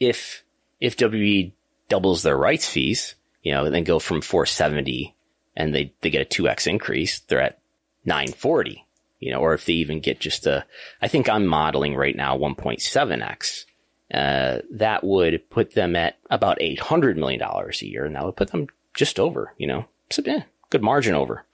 [0.00, 0.44] if
[0.80, 1.52] if WWE
[1.88, 5.14] doubles their rights fees, you know, then go from 470
[5.56, 7.60] and they they get a 2x increase, they're at
[8.04, 8.86] 940,
[9.20, 10.64] you know, or if they even get just a
[11.00, 13.64] I think I'm modeling right now 1.7x
[14.12, 18.04] uh, that would put them at about $800 million a year.
[18.04, 21.44] And that would put them just over, you know, so, yeah, good margin over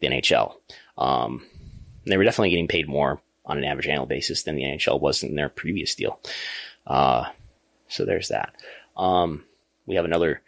[0.00, 0.54] the NHL.
[0.98, 1.44] Um,
[2.04, 5.22] they were definitely getting paid more on an average annual basis than the NHL was
[5.22, 6.20] in their previous deal.
[6.86, 7.26] Uh,
[7.88, 8.54] so there's that.
[8.96, 9.44] Um,
[9.86, 10.42] we have another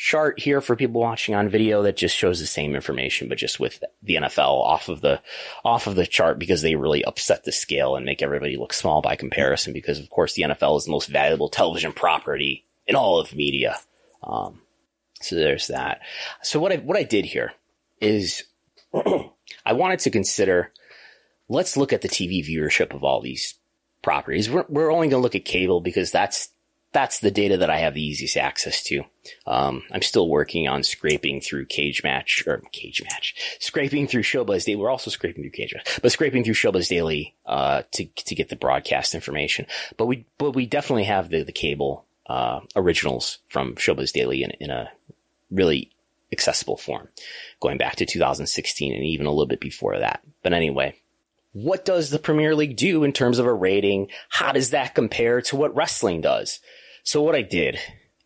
[0.00, 3.60] chart here for people watching on video that just shows the same information, but just
[3.60, 5.20] with the NFL off of the,
[5.62, 9.02] off of the chart because they really upset the scale and make everybody look small
[9.02, 13.20] by comparison because of course the NFL is the most valuable television property in all
[13.20, 13.76] of media.
[14.22, 14.62] Um,
[15.20, 16.00] so there's that.
[16.42, 17.52] So what I, what I did here
[18.00, 18.44] is
[18.94, 20.72] I wanted to consider,
[21.50, 23.56] let's look at the TV viewership of all these
[24.00, 24.48] properties.
[24.48, 26.48] We're, we're only going to look at cable because that's
[26.92, 29.04] that's the data that I have the easiest access to.
[29.46, 34.64] Um, I'm still working on scraping through Cage Match or Cage Match, scraping through Showbuzz
[34.64, 34.76] Daily.
[34.76, 38.48] We're also scraping through Cage Match, but scraping through Showbuzz Daily uh, to to get
[38.48, 39.66] the broadcast information.
[39.96, 44.50] But we but we definitely have the the cable uh, originals from Showbuzz Daily in
[44.52, 44.90] in a
[45.50, 45.92] really
[46.32, 47.08] accessible form,
[47.60, 50.22] going back to 2016 and even a little bit before that.
[50.42, 50.96] But anyway,
[51.52, 54.08] what does the Premier League do in terms of a rating?
[54.28, 56.60] How does that compare to what wrestling does?
[57.02, 57.78] So what I did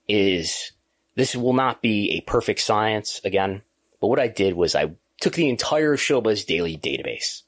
[0.08, 0.72] is
[1.14, 3.62] this will not be a perfect science again,
[4.00, 7.42] but what I did was I took the entire Showbuzz daily database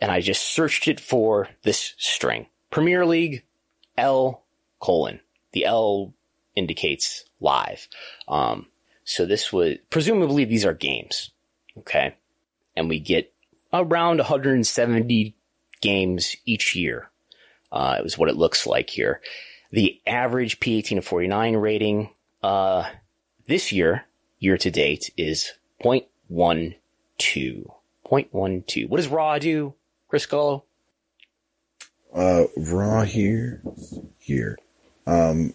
[0.00, 2.46] and I just searched it for this string.
[2.70, 3.44] Premier League
[3.96, 4.44] L
[4.80, 5.20] colon.
[5.52, 6.14] The L
[6.54, 7.88] indicates live.
[8.28, 8.66] Um,
[9.04, 11.30] so this would presumably these are games.
[11.78, 12.14] Okay.
[12.76, 13.32] And we get
[13.72, 15.34] around 170
[15.80, 17.10] games each year.
[17.72, 19.20] Uh, it was what it looks like here.
[19.70, 22.10] The average P18 to 49 rating,
[22.42, 22.84] uh,
[23.46, 24.06] this year,
[24.38, 25.52] year to date is
[25.82, 26.76] 0.12.
[27.18, 28.88] 0.12.
[28.88, 29.74] What does Raw do,
[30.08, 30.62] Chris Gullo?
[32.14, 33.62] Uh, Raw here,
[34.18, 34.58] here.
[35.06, 35.52] Um,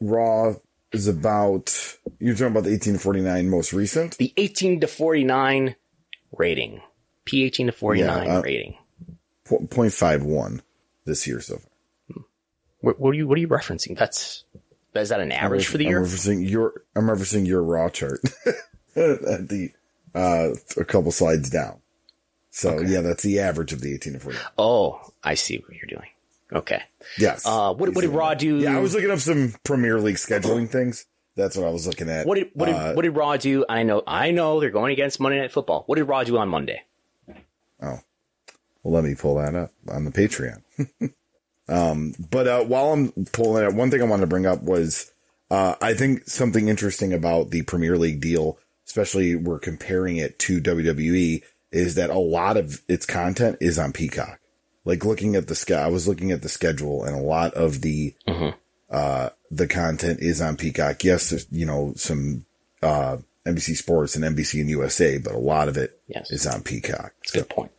[0.00, 0.54] Raw
[0.92, 4.16] is about, you're talking about the 18 to 49 most recent?
[4.18, 5.76] The 18 to 49
[6.36, 6.82] rating.
[7.26, 8.76] P18 to 49 yeah, uh, rating.
[9.46, 10.60] 0.51
[11.04, 11.71] this year so far.
[12.82, 13.96] What, what, are you What are you referencing?
[13.96, 14.44] That's
[14.94, 15.98] is that an average for the year?
[15.98, 18.58] I'm referencing your I'm referencing your raw chart at
[18.94, 19.70] the
[20.14, 21.80] uh, a couple slides down.
[22.50, 22.90] So okay.
[22.90, 24.38] yeah, that's the average of the 18 to 40.
[24.58, 26.08] Oh, I see what you're doing.
[26.52, 26.82] Okay.
[27.16, 27.46] Yes.
[27.46, 28.58] Uh, what, what did Raw do?
[28.58, 31.06] Yeah, I was looking up some Premier League scheduling things.
[31.34, 32.26] That's what I was looking at.
[32.26, 33.64] What did what did, uh, what did Raw do?
[33.66, 35.84] I know I know they're going against Monday Night Football.
[35.86, 36.82] What did Raw do on Monday?
[37.80, 38.00] Oh,
[38.82, 40.62] well, let me pull that up on the Patreon.
[41.72, 45.10] Um, but uh, while I'm pulling it one thing I wanted to bring up was
[45.50, 50.60] uh, I think something interesting about the Premier League deal, especially we're comparing it to
[50.60, 54.38] WWE, is that a lot of its content is on Peacock.
[54.84, 57.80] Like looking at the sch- I was looking at the schedule, and a lot of
[57.80, 58.56] the mm-hmm.
[58.90, 61.04] uh, the content is on Peacock.
[61.04, 62.44] Yes, you know some
[62.82, 66.30] uh, NBC Sports and NBC and USA, but a lot of it yes.
[66.30, 67.14] is on Peacock.
[67.20, 67.70] That's so, a good point.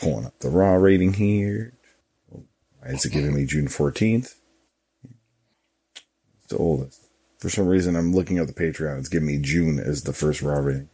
[0.00, 1.72] Pulling up the Raw rating here.
[2.88, 4.34] Is giving me June 14th?
[5.04, 7.08] It's the oldest.
[7.38, 8.98] For some reason, I'm looking at the Patreon.
[8.98, 10.88] It's giving me June as the first Raw rating.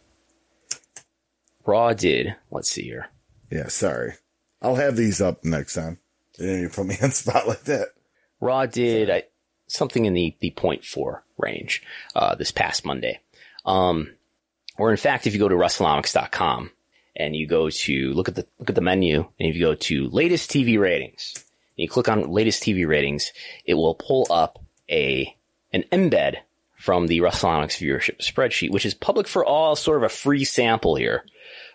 [1.65, 2.35] Raw did.
[2.51, 3.09] Let's see here.
[3.51, 4.15] Yeah, sorry.
[4.61, 5.99] I'll have these up next time.
[6.39, 7.89] You didn't put me on spot like that.
[8.41, 9.23] Raw did I,
[9.69, 11.83] something in the, the 0.4 range
[12.15, 13.21] uh, this past Monday.
[13.65, 14.15] Um,
[14.79, 16.71] or in fact, if you go to WrestleNomics.com
[17.17, 19.75] and you go to look at the look at the menu, and if you go
[19.75, 21.33] to latest TV ratings,
[21.77, 23.33] you click on latest TV ratings,
[23.65, 24.59] it will pull up
[24.91, 25.37] a
[25.73, 26.37] an embed
[26.77, 30.97] from the WrestleNomics viewership spreadsheet, which is public for all, sort of a free sample
[30.97, 31.25] here.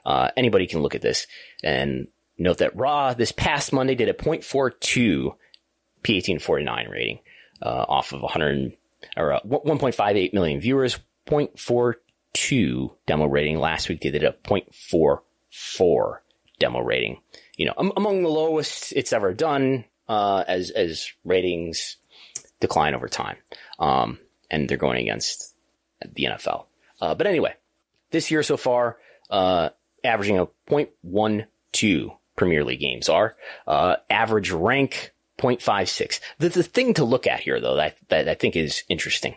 [0.05, 1.27] Uh, anybody can look at this
[1.63, 5.35] and note that Raw this past Monday did a 0.42
[6.03, 7.19] P1849 rating
[7.61, 8.73] uh, off of 100
[9.17, 10.99] or uh, 1.58 million viewers.
[11.27, 13.59] 0.42 demo rating.
[13.59, 16.17] Last week they did a 0.44
[16.59, 17.19] demo rating.
[17.55, 21.97] You know, among the lowest it's ever done uh, as as ratings
[22.59, 23.37] decline over time,
[23.79, 24.19] um,
[24.51, 25.55] and they're going against
[26.01, 26.65] the NFL.
[26.99, 27.53] Uh, but anyway,
[28.11, 28.97] this year so far,
[29.29, 29.69] uh,
[30.03, 33.35] averaging a 0.12 Premier League games are
[33.67, 36.19] uh, average rank 0.56.
[36.37, 39.35] The, the thing to look at here, though, that, that I think is interesting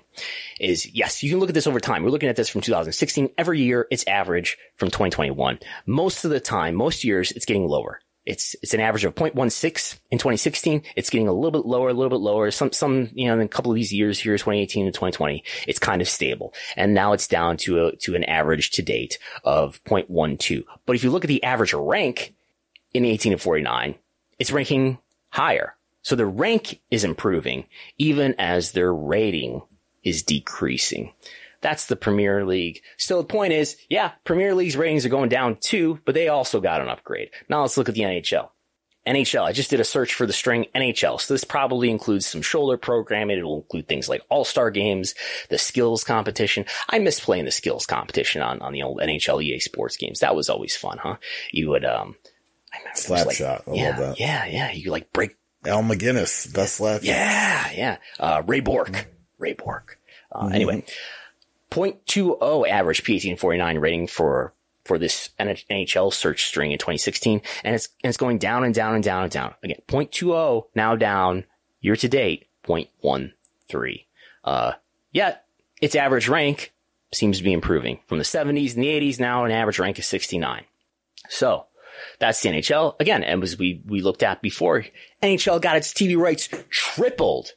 [0.58, 2.02] is yes, you can look at this over time.
[2.02, 3.30] We're looking at this from 2016.
[3.38, 5.60] Every year, it's average from 2021.
[5.86, 8.00] Most of the time, most years, it's getting lower.
[8.24, 10.82] It's, it's an average of 0.16 in 2016.
[10.94, 12.50] It's getting a little bit lower, a little bit lower.
[12.50, 15.78] Some, some, you know, in a couple of these years here, 2018 and 2020, it's
[15.78, 16.54] kind of stable.
[16.76, 20.64] And now it's down to a, to an average to date of 0.12.
[20.86, 22.34] But if you look at the average rank
[22.94, 23.96] in 18 to 49,
[24.38, 24.98] it's ranking
[25.30, 25.74] higher.
[26.02, 27.66] So the rank is improving
[27.98, 29.62] even as their rating
[30.04, 31.12] is decreasing.
[31.62, 32.82] That's the Premier League.
[32.98, 36.60] Still, the point is, yeah, Premier League's ratings are going down too, but they also
[36.60, 37.30] got an upgrade.
[37.48, 38.50] Now let's look at the NHL.
[39.06, 39.44] NHL.
[39.44, 41.20] I just did a search for the string NHL.
[41.20, 43.38] So this probably includes some shoulder programming.
[43.38, 45.14] It will include things like all-star games,
[45.50, 46.66] the skills competition.
[46.88, 50.20] I miss playing the skills competition on, on the old NHL EA sports games.
[50.20, 51.16] That was always fun, huh?
[51.50, 52.16] You would, um,
[52.72, 53.62] I remember slap like, shot.
[53.66, 54.20] I yeah, love that.
[54.20, 54.46] Yeah.
[54.46, 54.72] Yeah.
[54.72, 55.36] You like break.
[55.64, 57.02] Al MacInnis, best slap.
[57.04, 57.70] Yeah.
[57.72, 57.96] Yeah.
[58.18, 59.06] Uh, Ray Bourque.
[59.38, 59.98] Ray Bourque.
[60.30, 60.54] Uh, mm-hmm.
[60.54, 60.84] anyway,
[61.72, 64.54] 0.20 average P1849 rating for
[64.84, 68.94] for this NHL search string in 2016, and it's and it's going down and down
[68.94, 69.54] and down and down.
[69.62, 71.44] Again, 0.20 now down
[71.80, 74.04] year to date 0.13.
[74.44, 74.72] Uh,
[75.12, 75.46] yet
[75.80, 76.72] its average rank
[77.12, 79.18] seems to be improving from the 70s and the 80s.
[79.20, 80.64] Now an average rank is 69.
[81.28, 81.66] So
[82.18, 83.22] that's the NHL again.
[83.22, 84.84] And as we we looked at before,
[85.22, 87.52] NHL got its TV rights tripled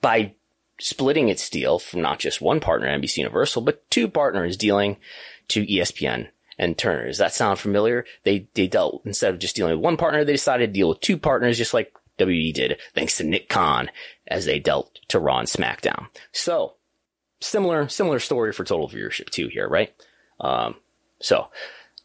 [0.00, 0.34] by
[0.80, 4.96] splitting its deal from not just one partner, NBC Universal, but two partners dealing
[5.48, 7.06] to ESPN and Turner.
[7.06, 8.04] Does that sound familiar?
[8.24, 11.00] They, they dealt, instead of just dealing with one partner, they decided to deal with
[11.00, 13.90] two partners, just like WWE did, thanks to Nick Khan,
[14.26, 16.08] as they dealt to Raw and SmackDown.
[16.32, 16.74] So,
[17.40, 19.94] similar, similar story for total viewership too here, right?
[20.40, 20.76] Um,
[21.20, 21.48] so,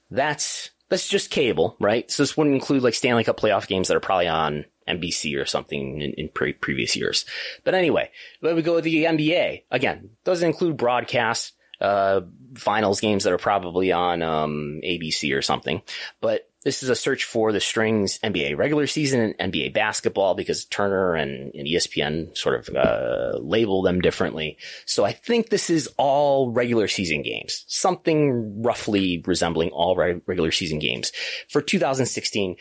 [0.09, 2.09] that's, that's just cable, right?
[2.11, 5.45] So this wouldn't include like Stanley Cup playoff games that are probably on NBC or
[5.45, 7.25] something in, in pre- previous years.
[7.63, 8.09] But anyway,
[8.41, 9.63] let me go with the NBA.
[9.71, 12.21] Again, doesn't include broadcast uh,
[12.55, 15.81] finals games that are probably on um, ABC or something.
[16.21, 20.65] But this is a search for the strings NBA regular season and NBA basketball because
[20.65, 24.57] Turner and, and ESPN sort of uh, label them differently.
[24.85, 30.79] So I think this is all regular season games, something roughly resembling all regular season
[30.79, 31.11] games
[31.49, 32.55] for 2016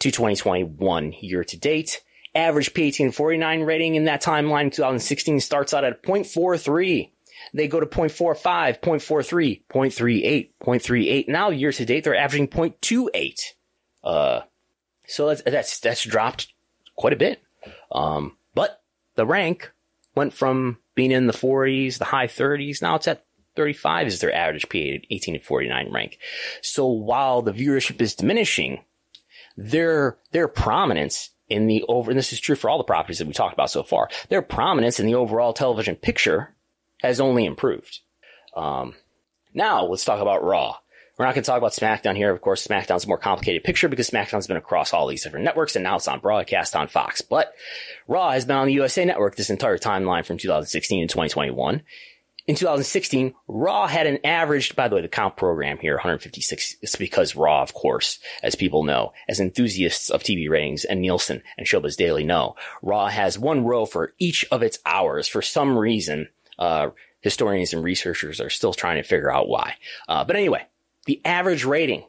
[0.00, 2.02] to 2021 year to date.
[2.34, 7.10] Average P1849 rating in that timeline 2016 starts out at 0.43
[7.52, 11.28] they go to 0.45, 0.43, 0.38, 0.38.
[11.28, 13.40] Now year to date, they're averaging 0.28.
[14.04, 14.40] Uh,
[15.06, 16.52] so that's, that's, that's dropped
[16.96, 17.42] quite a bit.
[17.90, 18.82] Um, but
[19.16, 19.72] the rank
[20.14, 22.80] went from being in the 40s, the high 30s.
[22.80, 23.24] Now it's at
[23.56, 26.18] 35 is their average P 18 to 49 rank.
[26.62, 28.84] So while the viewership is diminishing,
[29.60, 33.26] their, their prominence in the over, and this is true for all the properties that
[33.26, 36.54] we talked about so far, their prominence in the overall television picture
[37.02, 38.00] has only improved.
[38.56, 38.94] Um,
[39.52, 40.76] now let's talk about Raw.
[41.18, 42.30] We're not going to talk about SmackDown here.
[42.30, 45.76] Of course, SmackDown's a more complicated picture because SmackDown's been across all these different networks
[45.76, 47.20] and now it's on broadcast on Fox.
[47.20, 47.52] But
[48.08, 51.82] Raw has been on the USA network this entire timeline from 2016 to 2021.
[52.46, 56.76] In 2016, Raw had an average, by the way, the count program here, 156.
[56.80, 61.42] It's because Raw, of course, as people know, as enthusiasts of TV ratings and Nielsen
[61.58, 65.76] and Showbuzz Daily know, Raw has one row for each of its hours for some
[65.76, 66.28] reason
[66.58, 69.76] uh, historians and researchers are still trying to figure out why.
[70.08, 70.66] Uh, but anyway,
[71.06, 72.04] the average rating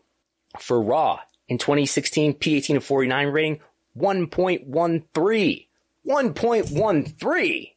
[0.59, 3.59] for Raw in 2016, P18 to 49 rating,
[3.97, 5.67] 1.13.
[6.07, 7.71] 1.13.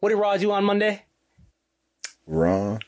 [0.00, 1.04] What did Raw do on Monday?
[2.28, 2.78] Raw,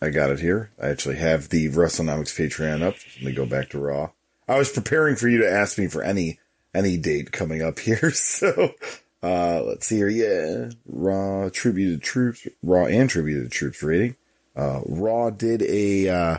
[0.00, 0.70] I got it here.
[0.80, 2.94] I actually have the WrestleNomics Patreon up.
[3.16, 4.10] Let me go back to Raw.
[4.48, 6.38] I was preparing for you to ask me for any
[6.72, 8.74] any date coming up here, so
[9.22, 10.08] uh, let's see here.
[10.08, 14.16] Yeah, Raw tribute to troops, Raw and tribute to troops rating.
[14.54, 16.38] Uh, Raw did a uh,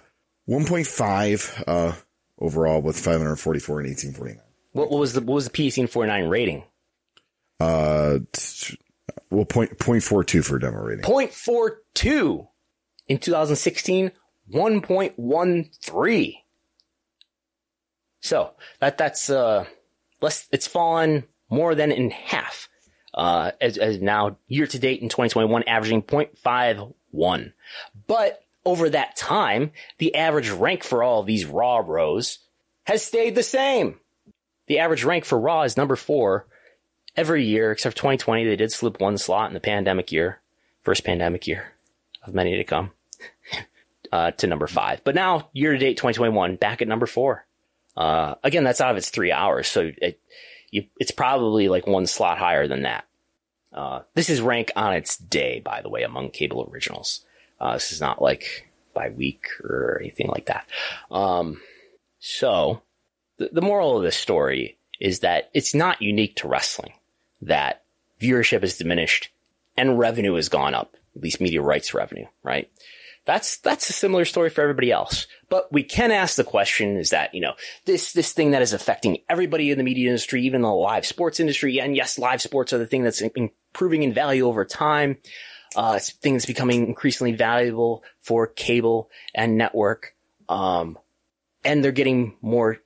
[0.49, 1.93] 1.5 uh,
[2.39, 4.41] overall with 544 and 1849.
[4.71, 6.63] What, what was the what was the P1849 rating?
[7.59, 8.19] Uh,
[9.29, 11.03] well, point point four two for demo rating.
[11.03, 12.47] Point four two
[13.07, 14.11] in 2016,
[14.53, 16.35] 1.13.
[18.21, 19.65] So that that's uh
[20.21, 20.47] less.
[20.51, 22.69] It's fallen more than in half
[23.13, 27.53] uh, as, as now year to date in 2021, averaging 0.51.
[28.05, 32.39] But over that time, the average rank for all of these Raw rows
[32.83, 33.99] has stayed the same.
[34.67, 36.47] The average rank for Raw is number four
[37.15, 38.43] every year, except 2020.
[38.43, 40.41] They did slip one slot in the pandemic year,
[40.83, 41.76] first pandemic year
[42.27, 42.91] of many to come,
[44.11, 45.03] uh, to number five.
[45.03, 47.45] But now, year to date 2021, back at number four.
[47.95, 49.67] Uh, again, that's out of its three hours.
[49.67, 50.19] So it,
[50.69, 53.05] you, it's probably like one slot higher than that.
[53.73, 57.25] Uh, this is rank on its day, by the way, among cable originals.
[57.59, 60.67] Uh, this is not like by week or anything like that.
[61.11, 61.61] Um,
[62.19, 62.81] so
[63.37, 66.93] the, the moral of this story is that it's not unique to wrestling
[67.41, 67.83] that
[68.19, 69.29] viewership has diminished
[69.77, 72.69] and revenue has gone up, at least media rights revenue, right?
[73.25, 75.27] That's, that's a similar story for everybody else.
[75.49, 77.53] But we can ask the question is that, you know,
[77.85, 81.41] this, this thing that is affecting everybody in the media industry, even the live sports
[81.41, 81.81] industry.
[81.81, 85.17] And yes, live sports are the thing that's improving in value over time.
[85.75, 90.15] Uh, it's thing that's becoming increasingly valuable for cable and network.
[90.47, 90.97] Um,
[91.65, 92.77] and they're getting more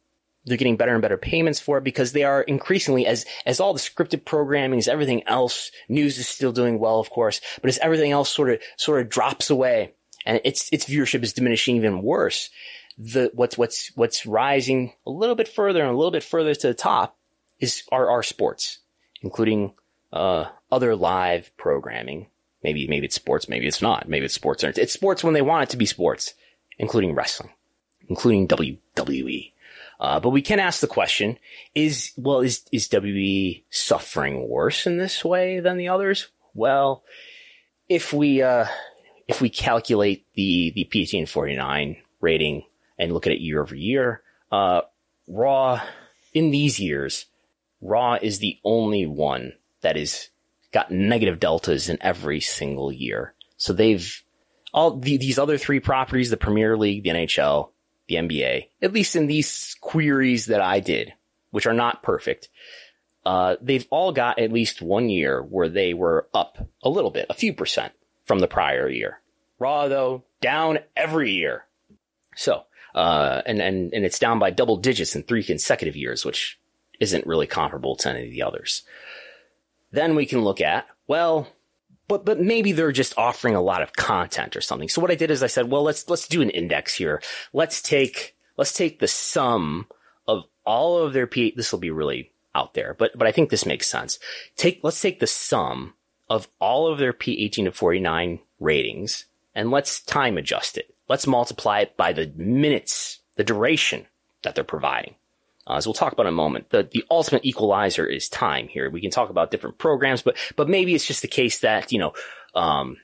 [0.46, 3.74] they're getting better and better payments for it because they are increasingly as as all
[3.74, 7.78] the scripted programming as everything else news is still doing well of course but as
[7.80, 9.94] everything else sort of sort of drops away
[10.26, 12.50] and its its viewership is diminishing even worse
[12.98, 16.68] the what's what's what's rising a little bit further and a little bit further to
[16.68, 17.18] the top
[17.60, 18.80] is our our sports
[19.22, 19.74] including
[20.14, 22.28] uh, other live programming.
[22.64, 24.08] Maybe maybe it's sports maybe it's not.
[24.08, 24.64] Maybe it's sports.
[24.64, 26.34] It's sports when they want it to be sports
[26.78, 27.52] including wrestling
[28.08, 29.52] including WWE
[30.02, 31.38] uh, but we can ask the question:
[31.76, 36.30] Is well, is is WWE suffering worse in this way than the others?
[36.56, 37.04] Well,
[37.88, 38.66] if we uh,
[39.28, 42.64] if we calculate the the PTN forty nine rating
[42.98, 44.82] and look at it year over year, uh,
[45.28, 45.82] Raw
[46.34, 47.28] in these years,
[47.80, 50.30] Raw is the only one that is
[50.72, 53.36] got negative deltas in every single year.
[53.58, 54.24] So they've
[54.74, 57.70] all the, these other three properties, the Premier League, the NHL,
[58.12, 61.14] the NBA, at least in these queries that I did,
[61.52, 62.50] which are not perfect,
[63.26, 67.28] uh, they've all got at least one year where they were up a little bit,
[67.30, 67.94] a few percent
[68.26, 69.22] from the prior year.
[69.60, 71.66] Raw though, down every year.
[72.36, 72.64] So,
[72.96, 76.60] uh, and, and, and it's down by double digits in three consecutive years, which
[77.00, 78.84] isn't really comparable to any of the others.
[79.92, 81.48] Then we can look at, well,
[82.12, 84.90] but but maybe they're just offering a lot of content or something.
[84.90, 87.22] So what I did is I said, well, let's let's do an index here.
[87.54, 89.88] Let's take let's take the sum
[90.28, 91.54] of all of their P.
[91.56, 94.20] This will be really out there, but but I think this makes sense.
[94.58, 95.94] Take let's take the sum
[96.30, 100.94] of all of their P eighteen to forty nine ratings and let's time adjust it.
[101.08, 104.08] Let's multiply it by the minutes, the duration
[104.44, 105.16] that they're providing.
[105.68, 108.90] Uh, as we'll talk about in a moment, the, the ultimate equalizer is time here.
[108.90, 112.00] We can talk about different programs, but, but maybe it's just the case that, you
[112.00, 112.14] know,
[112.56, 112.98] um,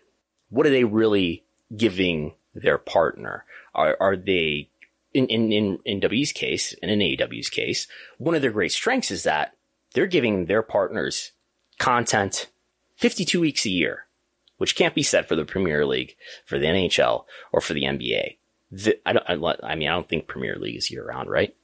[0.49, 1.43] what are they really
[1.76, 3.45] giving their partner?
[3.76, 4.70] Are, are they,
[5.14, 7.88] in, in, in, in W's case and in AEW's case,
[8.18, 9.55] one of their great strengths is that
[9.93, 11.32] they're giving their partners
[11.80, 12.47] content
[12.95, 14.08] 52 weeks a year,
[14.58, 18.38] which can't be said for the Premier League, for the NHL, or for the NBA.
[18.72, 21.55] The, I, don't, I, I mean, I don't think Premier League is year round, right?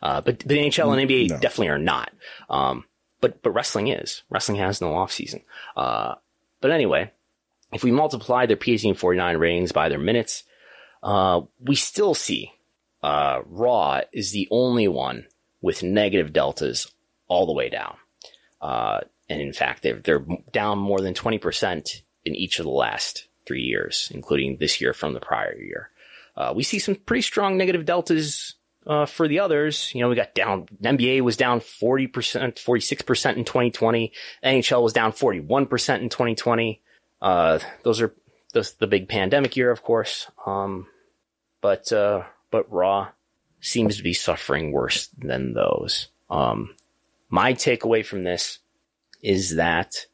[0.00, 1.38] Uh, but, the NHL and NBA no.
[1.38, 2.12] definitely are not.
[2.48, 2.84] Um,
[3.20, 4.22] but, but wrestling is.
[4.30, 5.42] Wrestling has no off season.
[5.76, 6.16] Uh,
[6.60, 7.12] but anyway,
[7.72, 10.44] if we multiply their PhD 49 ratings by their minutes,
[11.02, 12.52] uh, we still see,
[13.02, 15.26] uh, Raw is the only one
[15.60, 16.90] with negative deltas
[17.28, 17.96] all the way down.
[18.60, 23.26] Uh, and in fact, they're, they're down more than 20% in each of the last
[23.46, 25.90] three years, including this year from the prior year.
[26.36, 28.54] Uh, we see some pretty strong negative deltas
[28.86, 33.44] uh, for the others, you know, we got down, NBA was down 40%, 46% in
[33.44, 34.12] 2020.
[34.44, 36.80] NHL was down 41% in 2020.
[37.20, 38.14] Uh, those are
[38.52, 40.30] the big pandemic year, of course.
[40.46, 40.86] Um,
[41.60, 43.08] but, uh, but Raw
[43.60, 46.08] seems to be suffering worse than those.
[46.28, 46.74] Um,
[47.28, 48.58] my takeaway from this
[49.22, 50.06] is that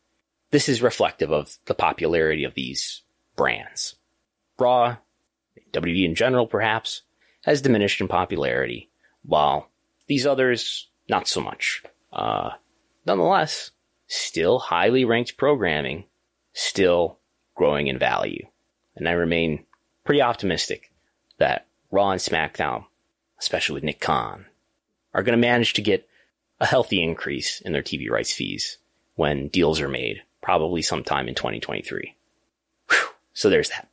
[0.50, 3.02] this is reflective of the popularity of these
[3.36, 3.96] brands.
[4.58, 4.96] Raw,
[5.72, 7.02] WWE in general, perhaps,
[7.44, 8.90] has diminished in popularity,
[9.22, 9.70] while
[10.06, 11.82] these others, not so much.
[12.12, 12.50] Uh,
[13.06, 13.70] nonetheless,
[14.06, 16.04] still highly ranked programming,
[16.52, 17.18] still
[17.54, 18.46] growing in value.
[18.96, 19.64] And I remain
[20.04, 20.92] pretty optimistic
[21.38, 22.84] that Raw and SmackDown,
[23.38, 24.46] especially with Nick Khan,
[25.14, 26.08] are going to manage to get
[26.60, 28.78] a healthy increase in their TV rights fees
[29.14, 32.14] when deals are made, probably sometime in 2023.
[32.90, 32.98] Whew.
[33.32, 33.88] So there's that.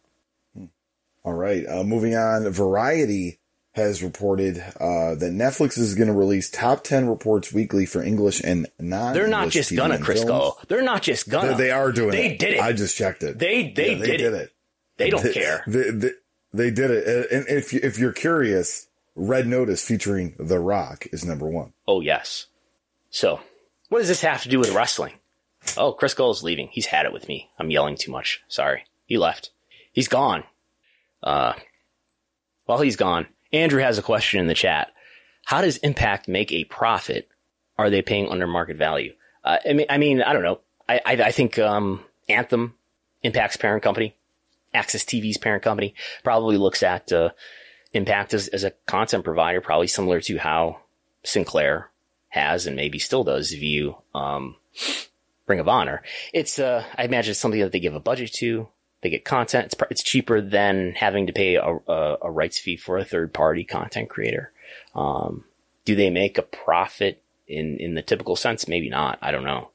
[1.26, 1.66] All right.
[1.68, 3.40] Uh, moving on, Variety
[3.74, 8.42] has reported uh, that Netflix is going to release top 10 reports weekly for English
[8.42, 10.56] and non They're not just TV gonna, Crisco.
[10.68, 11.50] They're not just gonna.
[11.50, 12.30] They, they are doing they it.
[12.30, 12.60] They did it.
[12.62, 13.40] I just checked it.
[13.40, 14.42] They they, yeah, they did, did it.
[14.42, 14.52] it.
[14.98, 15.64] They don't they, care.
[15.68, 16.12] They, they,
[16.54, 17.32] they, did it.
[17.32, 21.74] And if, you, if you're curious, Red Notice featuring The Rock is number one.
[21.88, 22.46] Oh, yes.
[23.10, 23.42] So,
[23.90, 25.14] what does this have to do with wrestling?
[25.76, 26.70] Oh, Chris is leaving.
[26.72, 27.50] He's had it with me.
[27.58, 28.44] I'm yelling too much.
[28.48, 28.86] Sorry.
[29.06, 29.50] He left.
[29.92, 30.44] He's gone.
[31.24, 31.54] Uh,
[32.66, 34.92] while he's gone, Andrew has a question in the chat.
[35.46, 37.30] How does Impact make a profit?
[37.78, 39.14] Are they paying under market value?
[39.44, 40.62] Uh, I mean, I mean, I don't know.
[40.88, 42.74] I, I, I think, um, Anthem,
[43.24, 44.16] Impact's parent company,
[44.74, 45.94] AXS TV's parent company,
[46.24, 47.30] probably looks at, uh,
[47.94, 50.82] Impact as, as a content provider, probably similar to how
[51.24, 51.92] Sinclair
[52.28, 54.58] has and maybe still does view, um,
[55.48, 56.02] Ring of Honor.
[56.34, 58.68] It's, uh, I imagine it's something that they give a budget to.
[59.06, 59.66] They get content.
[59.68, 63.36] It's, it's cheaper than having to pay a, a, a rights fee for a third
[63.36, 64.52] party content creator.
[64.96, 65.46] Um,
[65.86, 68.68] do they make a profit in, in the typical sense?
[68.68, 69.20] Maybe not.
[69.22, 69.70] I don't know.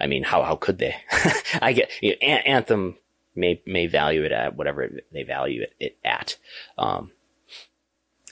[0.00, 0.96] I mean, how, how could they?
[1.62, 2.96] I get, you know, Anthem
[3.36, 6.36] may, may value it at whatever they value it, it at.
[6.76, 7.12] Um,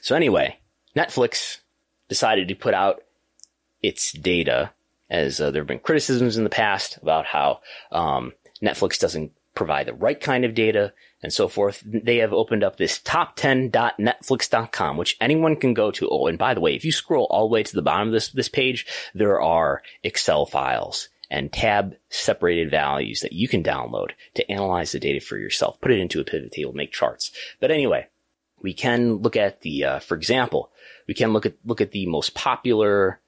[0.01, 0.59] so anyway,
[0.97, 1.59] Netflix
[2.09, 3.05] decided to put out
[3.85, 4.73] its data,
[5.09, 7.61] as uh, there have been criticisms in the past about how
[7.93, 9.31] um, Netflix doesn't
[9.61, 10.91] provide the right kind of data
[11.23, 11.83] and so forth.
[11.85, 16.09] They have opened up this top10.netflix.com, which anyone can go to.
[16.09, 18.15] Oh, and by the way, if you scroll all the way to the bottom of
[18.15, 24.13] this, this page, there are Excel files and tab separated values that you can download
[24.33, 27.31] to analyze the data for yourself, put it into a pivot table, make charts.
[27.61, 28.07] But anyway,
[28.63, 30.71] we can look at the, uh, for example,
[31.07, 33.21] we can look at, look at the most popular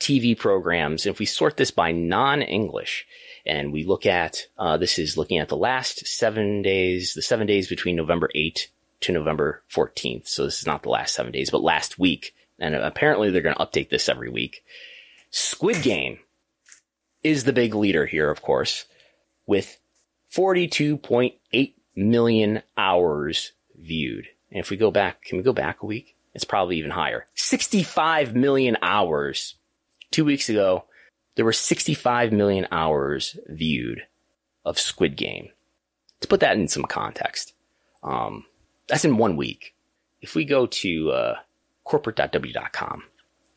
[0.00, 1.06] TV programs.
[1.06, 3.06] If we sort this by non-English
[3.48, 7.46] and we look at, uh, this is looking at the last seven days, the seven
[7.46, 8.66] days between November 8th
[9.00, 10.28] to November 14th.
[10.28, 12.34] So this is not the last seven days, but last week.
[12.58, 14.62] And apparently they're going to update this every week.
[15.30, 16.18] Squid Game
[17.22, 18.84] is the big leader here, of course,
[19.46, 19.78] with
[20.34, 24.26] 42.8 million hours viewed.
[24.50, 26.16] And if we go back, can we go back a week?
[26.34, 27.26] It's probably even higher.
[27.34, 29.54] 65 million hours.
[30.10, 30.84] Two weeks ago,
[31.38, 34.02] there were 65 million hours viewed
[34.64, 35.50] of Squid Game.
[36.20, 37.54] To put that in some context,
[38.02, 38.44] um,
[38.88, 39.72] that's in one week.
[40.20, 41.34] If we go to uh,
[41.84, 43.04] corporate.w.com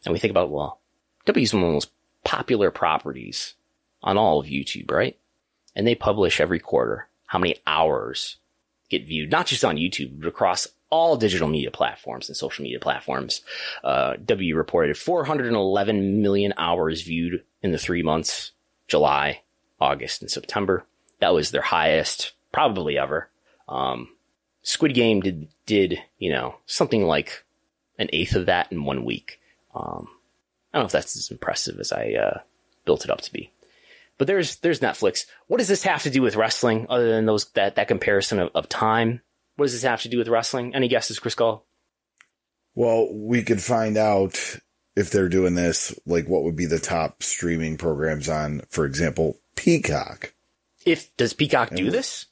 [0.06, 0.80] and we think about, well,
[1.26, 1.92] W is one of the most
[2.24, 3.56] popular properties
[4.04, 5.18] on all of YouTube, right?
[5.76, 8.38] And they publish every quarter how many hours
[8.90, 12.80] get viewed, not just on YouTube, but across all digital media platforms and social media
[12.80, 13.42] platforms.
[13.84, 18.52] Uh, W reported 411 million hours viewed in the three months,
[18.88, 19.42] July,
[19.80, 20.86] August, and September.
[21.20, 23.30] That was their highest, probably ever.
[23.68, 24.10] Um,
[24.64, 27.44] Squid Game did, did, you know, something like
[27.98, 29.40] an eighth of that in one week.
[29.74, 30.08] Um,
[30.74, 32.40] I don't know if that's as impressive as I, uh,
[32.86, 33.52] built it up to be.
[34.18, 35.26] But there's, there's Netflix.
[35.48, 38.52] What does this have to do with wrestling other than those, that, that comparison of,
[38.54, 39.22] of time?
[39.62, 40.74] What does this have to do with wrestling?
[40.74, 41.62] Any guesses, Chris Gullo?
[42.74, 44.58] Well, we could find out
[44.96, 49.38] if they're doing this, like what would be the top streaming programs on, for example,
[49.56, 50.34] Peacock.
[50.84, 52.26] If does Peacock do this?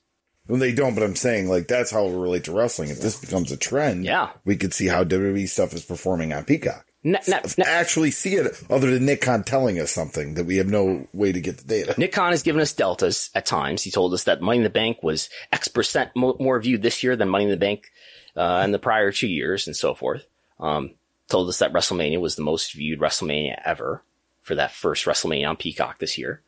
[0.47, 2.89] Well, they don't, but I'm saying like that's how it relate to wrestling.
[2.89, 4.31] If this becomes a trend, Yeah.
[4.43, 6.87] we could see how WWE stuff is performing on Peacock.
[7.03, 10.57] Ne- ne- ne- Actually, see it other than Nick Khan telling us something that we
[10.57, 11.95] have no way to get the data.
[11.97, 13.83] Nick Khan has given us deltas at times.
[13.83, 17.01] He told us that Money in the Bank was X percent mo- more viewed this
[17.01, 17.89] year than Money in the Bank
[18.35, 20.25] uh, in the prior two years, and so forth.
[20.59, 20.91] Um,
[21.29, 24.03] told us that WrestleMania was the most viewed WrestleMania ever
[24.41, 26.41] for that first WrestleMania on Peacock this year.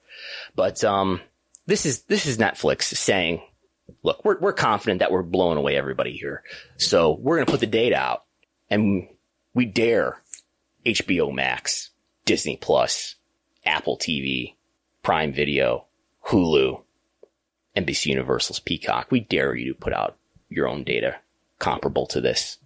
[0.56, 1.22] But um,
[1.66, 3.42] this is this is Netflix saying,
[4.04, 6.44] "Look, we're we're confident that we're blowing away everybody here,
[6.76, 8.26] so we're going to put the data out,
[8.70, 9.08] and
[9.54, 10.18] we dare
[10.86, 11.92] HBO Max,
[12.26, 13.16] Disney Plus,
[13.66, 14.56] Apple TV,
[15.04, 15.86] Prime Video,
[16.28, 16.84] Hulu,
[17.76, 19.12] NBC Universal's Peacock.
[19.12, 20.18] We dare you to put out
[20.50, 21.18] your own data
[21.60, 22.58] comparable to this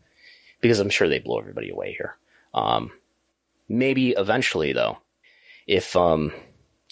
[0.62, 2.18] because I'm sure they blow everybody away here.
[2.54, 2.92] Um,
[3.68, 5.00] maybe eventually though,
[5.68, 6.32] if, um,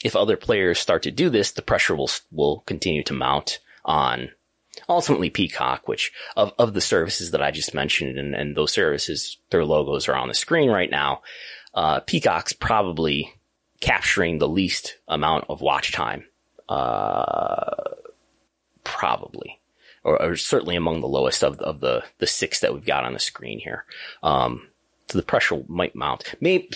[0.04, 4.32] if other players start to do this, the pressure will, will continue to mount on
[4.90, 9.38] ultimately Peacock, which of, of the services that I just mentioned and, and those services,
[9.50, 11.22] their logos are on the screen right now.
[11.74, 13.34] Uh, Peacock's probably
[13.80, 16.26] capturing the least amount of watch time.
[16.70, 17.76] Uh,
[18.84, 19.60] probably.
[20.04, 23.14] Or, or certainly among the lowest of, of the, the six that we've got on
[23.14, 23.86] the screen here.
[24.22, 24.68] Um,
[25.10, 26.36] so the pressure might mount.
[26.42, 26.70] Maybe,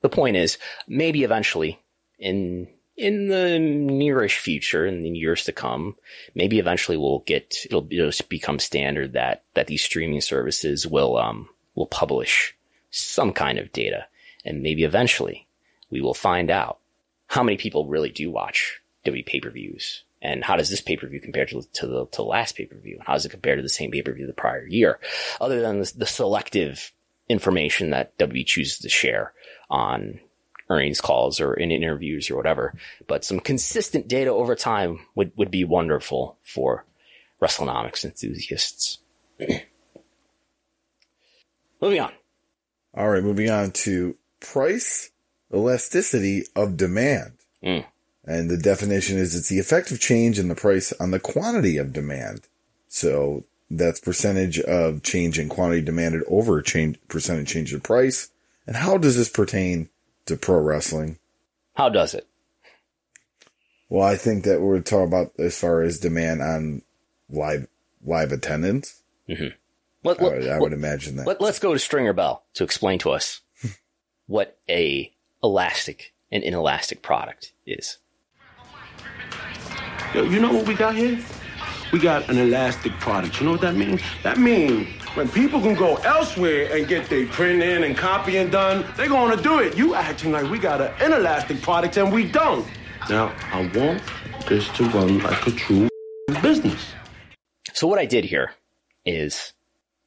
[0.00, 1.80] the point is, maybe eventually
[2.18, 2.68] in
[2.98, 5.96] in the nearish future, in the years to come,
[6.34, 11.48] maybe eventually we'll get it'll, it'll become standard that that these streaming services will um
[11.74, 12.56] will publish
[12.90, 14.06] some kind of data,
[14.44, 15.46] and maybe eventually
[15.90, 16.78] we will find out
[17.28, 20.02] how many people really do watch WWE pay per views.
[20.20, 22.66] And how does this pay per view compare to, to the to the last pay
[22.66, 22.96] per view?
[22.96, 24.98] And how does it compare to the same pay per view the prior year?
[25.40, 26.92] Other than the, the selective
[27.28, 29.32] information that WWE chooses to share
[29.70, 30.18] on
[30.70, 32.74] earnings calls or in interviews or whatever.
[33.06, 36.84] But some consistent data over time would, would be wonderful for
[37.40, 38.98] WrestleNomics enthusiasts.
[41.80, 42.12] Moving on.
[42.94, 45.10] All right, moving on to price
[45.54, 47.34] elasticity of demand.
[47.62, 47.84] Mm.
[48.24, 51.78] And the definition is it's the effect of change in the price on the quantity
[51.78, 52.48] of demand.
[52.88, 58.30] So that's percentage of change in quantity demanded over change percentage change in price.
[58.66, 59.88] And how does this pertain
[60.28, 61.18] to pro wrestling?
[61.74, 62.26] How does it?
[63.88, 66.82] Well, I think that we're talking about as far as demand on
[67.30, 67.66] live
[68.04, 69.02] live attendance.
[69.28, 69.56] Mm-hmm.
[70.04, 71.26] Let, I would, I would imagine that.
[71.26, 73.40] Let, us go to Stringer Bell to explain to us
[74.26, 77.98] what a elastic and inelastic product is.
[80.14, 81.18] Yo, you know what we got here?
[81.92, 83.40] We got an elastic product.
[83.40, 84.00] You know what that means?
[84.22, 89.08] That means When people can go elsewhere and get their printing and copying done, they're
[89.08, 89.76] gonna do it.
[89.76, 92.66] You acting like we got an inelastic product and we don't.
[93.08, 94.02] Now, I want
[94.46, 95.88] this to run like a true
[96.42, 96.92] business.
[97.72, 98.52] So what I did here
[99.04, 99.54] is,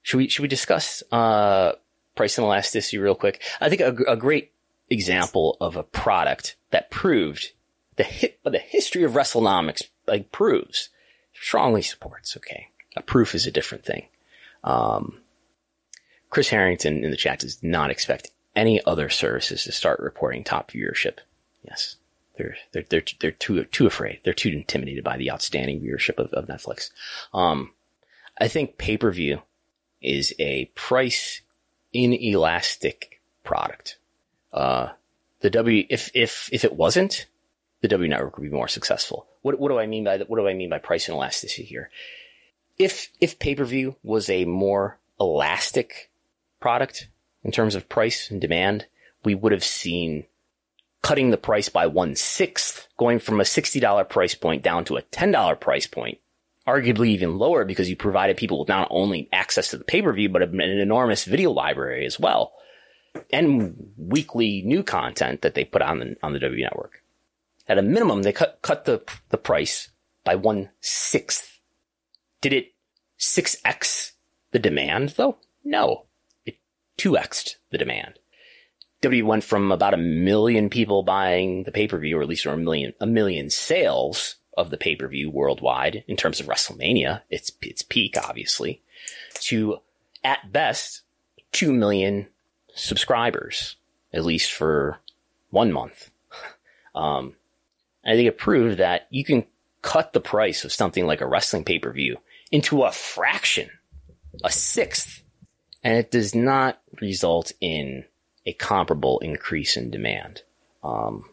[0.04, 1.74] should we should we discuss uh,
[2.16, 3.42] price and elasticity real quick?
[3.60, 4.52] I think a, a great
[4.90, 7.52] example of a product that proved
[7.96, 10.90] the hit, the history of WrestleNomics like proves
[11.34, 12.38] strongly supports.
[12.38, 14.08] Okay, a proof is a different thing.
[14.64, 15.22] Um,
[16.30, 20.72] Chris Harrington in the chat does not expect any other services to start reporting top
[20.72, 21.18] viewership.
[21.64, 21.98] Yes,
[22.38, 24.22] they're they're they're they're too too afraid.
[24.24, 26.90] They're too intimidated by the outstanding viewership of, of Netflix.
[27.34, 27.72] Um,
[28.40, 29.42] I think pay per view
[30.02, 31.42] is a price
[31.94, 33.98] inelastic product.
[34.54, 34.90] Uh,
[35.42, 37.28] the W if if if it wasn't,
[37.82, 39.28] the W network would be more successful.
[39.42, 40.30] What what do I mean by that?
[40.30, 41.90] What do I mean by price inelasticity here?
[42.82, 46.10] If if pay per view was a more elastic
[46.60, 47.10] product
[47.44, 48.88] in terms of price and demand,
[49.24, 50.26] we would have seen
[51.04, 55.02] cutting the price by one sixth, going from a $60 price point down to a
[55.04, 56.20] $10 price point,
[56.68, 60.12] arguably even lower because you provided people with not only access to the pay per
[60.14, 62.54] view, but an enormous video library as well.
[63.32, 67.04] And weekly new content that they put on the, on the W network.
[67.68, 69.90] At a minimum, they cut, cut the, the price
[70.24, 71.51] by one sixth.
[72.42, 72.74] Did it
[73.20, 74.12] 6x
[74.52, 75.38] the demand though?
[75.64, 76.06] No.
[76.46, 76.58] It
[76.98, 78.20] 2x'd the demand.
[79.02, 82.94] W went from about a million people buying the pay-per-view, or at least a million,
[83.00, 87.22] a million sales of the pay-per-view worldwide in terms of WrestleMania.
[87.30, 88.82] It's, it's peak, obviously,
[89.42, 89.80] to
[90.24, 91.02] at best
[91.54, 92.28] 2 million
[92.76, 93.76] subscribers,
[94.14, 95.00] at least for
[95.50, 96.10] one month.
[96.94, 97.36] Um,
[98.06, 99.46] I think it proved that you can
[99.82, 102.18] cut the price of something like a wrestling pay-per-view
[102.52, 103.70] into a fraction,
[104.44, 105.24] a sixth,
[105.84, 108.06] and it does not result in
[108.46, 110.44] a comparable increase in demand.
[110.84, 111.26] Um,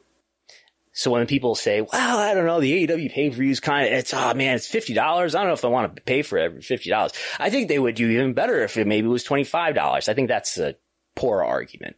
[0.93, 3.87] so when people say, well, I don't know, the AEW pay per view is kind
[3.87, 4.99] of, it's, oh man, it's $50.
[4.99, 7.13] I don't know if I want to pay for it $50.
[7.39, 10.09] I think they would do even better if it maybe was $25.
[10.09, 10.75] I think that's a
[11.15, 11.97] poor argument.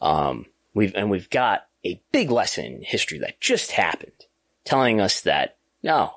[0.00, 4.26] Um, we've, and we've got a big lesson in history that just happened
[4.64, 6.12] telling us that no,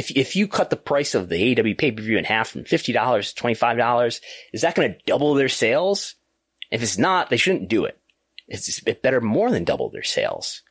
[0.00, 2.64] if, if you cut the price of the AEW pay per view in half from
[2.64, 4.20] $50 to $25,
[4.54, 6.14] is that going to double their sales?
[6.70, 7.98] If it's not, they shouldn't do it.
[8.48, 10.62] It's it better more than double their sales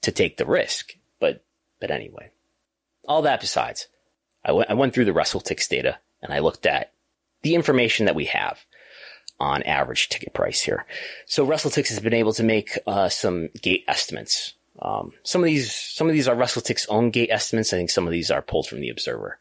[0.00, 0.94] to take the risk.
[1.20, 1.44] But,
[1.78, 2.30] but anyway,
[3.06, 3.88] all that besides,
[4.42, 6.92] I went, I went through the WrestleTix data and I looked at
[7.42, 8.64] the information that we have
[9.38, 10.86] on average ticket price here.
[11.26, 14.54] So WrestleTix has been able to make uh, some gate estimates.
[14.80, 17.72] Um, some of these, some of these are WrestleTix own gate estimates.
[17.72, 19.38] I think some of these are pulled from the Observer.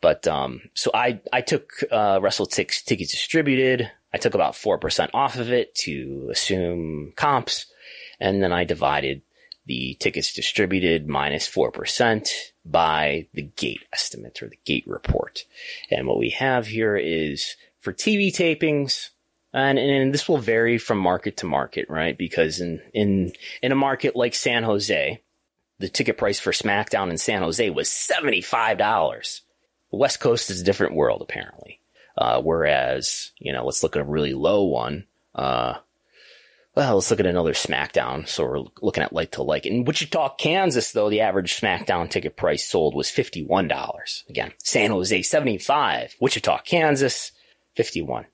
[0.00, 3.90] But um, so I I took uh, WrestleTix tickets distributed.
[4.12, 7.66] I took about 4% off of it to assume comps.
[8.18, 9.22] And then I divided
[9.66, 12.28] the tickets distributed minus 4%
[12.64, 15.44] by the gate estimate or the gate report.
[15.90, 19.10] And what we have here is for TV tapings,
[19.56, 22.16] and, and this will vary from market to market, right?
[22.16, 25.22] Because in, in, in a market like San Jose,
[25.78, 29.40] the ticket price for SmackDown in San Jose was $75.
[29.90, 31.80] The West Coast is a different world, apparently.
[32.18, 35.06] Uh, whereas, you know, let's look at a really low one.
[35.34, 35.74] Uh,
[36.74, 38.28] well, let's look at another SmackDown.
[38.28, 39.64] So we're looking at like to like.
[39.64, 44.28] In Wichita, Kansas, though, the average SmackDown ticket price sold was $51.
[44.28, 46.16] Again, San Jose, 75.
[46.20, 47.32] Wichita, Kansas,
[47.74, 48.26] 51.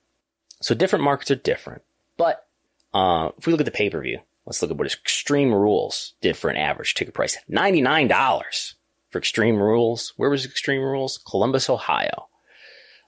[0.62, 1.82] So different markets are different.
[2.16, 2.46] But,
[2.94, 6.50] uh, if we look at the pay-per-view, let's look at what Extreme Rules did for
[6.50, 7.36] an average ticket price.
[7.50, 8.74] $99
[9.10, 10.12] for Extreme Rules.
[10.16, 11.18] Where was Extreme Rules?
[11.18, 12.28] Columbus, Ohio.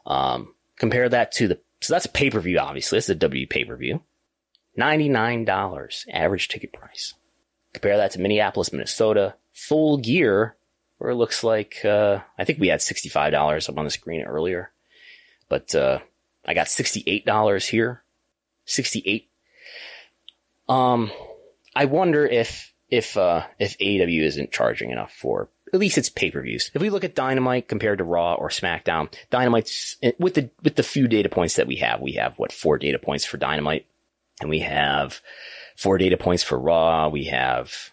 [0.06, 2.98] Um, Compare that to the, so that's a pay per view, obviously.
[2.98, 4.02] It's a W pay per view.
[4.78, 7.14] $99 average ticket price.
[7.72, 10.56] Compare that to Minneapolis, Minnesota, full gear,
[10.98, 14.72] where it looks like, uh, I think we had $65 up on the screen earlier,
[15.48, 16.00] but, uh,
[16.46, 18.02] I got $68 here.
[18.66, 19.28] 68.
[20.68, 21.10] Um,
[21.74, 26.70] I wonder if, if, uh, if AEW isn't charging enough for at least it's pay-per-views.
[26.72, 30.84] If we look at Dynamite compared to Raw or SmackDown, Dynamite's with the with the
[30.84, 33.84] few data points that we have, we have what four data points for Dynamite,
[34.40, 35.20] and we have
[35.76, 37.08] four data points for Raw.
[37.08, 37.90] We have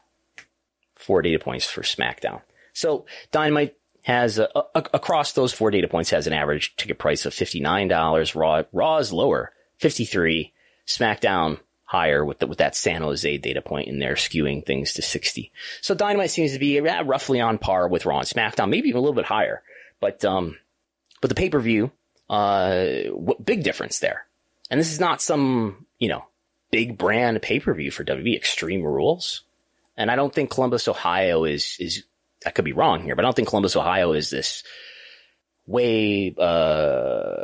[0.95, 2.41] four data points for SmackDown.
[2.73, 7.26] So Dynamite has a, a, across those four data points has an average ticket price
[7.26, 8.36] of fifty nine dollars.
[8.36, 10.53] Raw Raw is lower, fifty three.
[10.88, 15.02] SmackDown higher with the, with that San Jose data point in there skewing things to
[15.02, 15.52] 60.
[15.82, 19.02] So Dynamite seems to be roughly on par with Raw and SmackDown, maybe even a
[19.02, 19.61] little bit higher.
[19.99, 20.57] But, um,
[21.22, 21.91] but the pay-per-view,
[22.30, 24.26] Uh, what big difference there?
[24.69, 26.26] And this is not some, you know,
[26.72, 29.44] big brand pay per view for WWE Extreme Rules.
[29.98, 32.03] And I don't think Columbus, Ohio is, is,
[32.46, 34.64] I could be wrong here, but I don't think Columbus, Ohio is this
[35.68, 37.44] way, uh,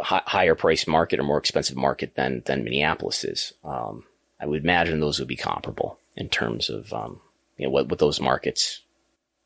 [0.00, 3.52] higher price market or more expensive market than, than Minneapolis is.
[3.62, 4.04] Um,
[4.40, 7.20] I would imagine those would be comparable in terms of, um,
[7.56, 8.80] you know, what, what those markets,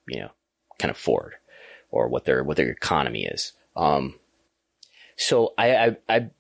[0.09, 0.31] you know,
[0.79, 1.35] can afford
[1.91, 3.53] or what their, what their economy is.
[3.75, 4.15] Um,
[5.17, 6.31] so I, I, I,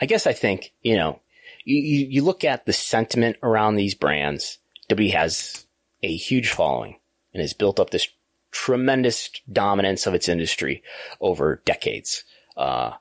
[0.00, 1.20] I guess I think, you know,
[1.64, 4.58] you, you look at the sentiment around these brands.
[4.88, 5.66] W has
[6.02, 6.96] a huge following
[7.32, 8.08] and has built up this
[8.50, 10.82] tremendous dominance of its industry
[11.20, 12.24] over decades.
[12.56, 12.92] Uh,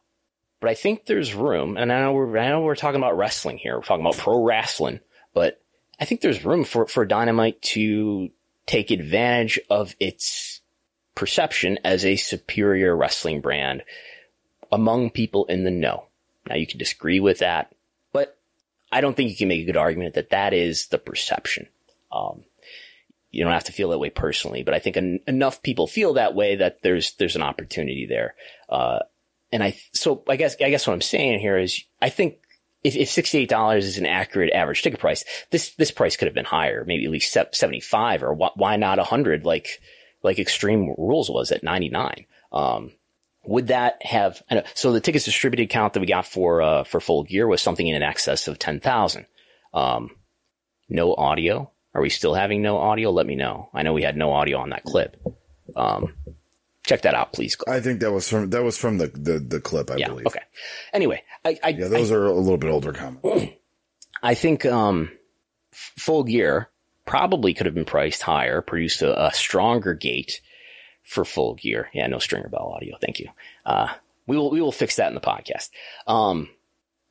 [0.59, 3.57] but I think there's room, and I know we're, I know we're talking about wrestling
[3.57, 3.75] here.
[3.75, 4.99] We're talking about pro wrestling,
[5.33, 5.61] but
[5.99, 8.29] I think there's room for, for Dynamite to
[8.65, 10.61] take advantage of its
[11.15, 13.83] perception as a superior wrestling brand
[14.71, 16.05] among people in the know.
[16.47, 17.73] Now you can disagree with that,
[18.13, 18.37] but
[18.91, 21.67] I don't think you can make a good argument that that is the perception.
[22.11, 22.43] Um,
[23.31, 26.13] you don't have to feel that way personally, but I think en- enough people feel
[26.13, 28.35] that way that there's there's an opportunity there.
[28.67, 28.99] Uh,
[29.51, 32.39] and I so I guess I guess what I'm saying here is I think
[32.83, 36.45] if, if $68 is an accurate average ticket price, this, this price could have been
[36.45, 39.81] higher, maybe at least 75 or wh- why not 100 like,
[40.23, 42.25] like Extreme Rules was at 99.
[42.51, 42.93] Um,
[43.45, 46.99] would that have, know, so the tickets distributed count that we got for, uh, for
[46.99, 49.25] full gear was something in excess of 10,000.
[49.73, 50.11] Um,
[50.87, 51.71] no audio.
[51.93, 53.11] Are we still having no audio?
[53.11, 53.69] Let me know.
[53.73, 55.17] I know we had no audio on that clip.
[55.75, 56.13] Um,
[56.83, 57.57] check that out, please.
[57.67, 59.89] I think that was from that was from the the, the clip.
[59.91, 60.27] I yeah, believe.
[60.27, 60.41] Okay.
[60.93, 63.53] Anyway, I, I yeah, those I, are a little bit older comments.
[64.23, 65.11] I think um,
[65.71, 66.69] full gear
[67.05, 70.41] probably could have been priced higher, produced a, a, stronger gate
[71.03, 71.89] for full gear.
[71.93, 72.97] Yeah, no stringer bell audio.
[73.01, 73.29] Thank you.
[73.65, 73.87] Uh,
[74.27, 75.69] we will we will fix that in the podcast.
[76.05, 76.49] Um,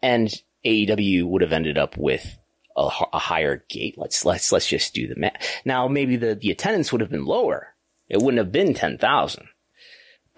[0.03, 0.33] and
[0.65, 2.38] AEW would have ended up with
[2.79, 3.97] a, a higher gate.
[3.99, 5.35] Let's let's let's just do the math.
[5.65, 7.75] Now maybe the the attendance would have been lower.
[8.09, 9.49] It wouldn't have been ten thousand.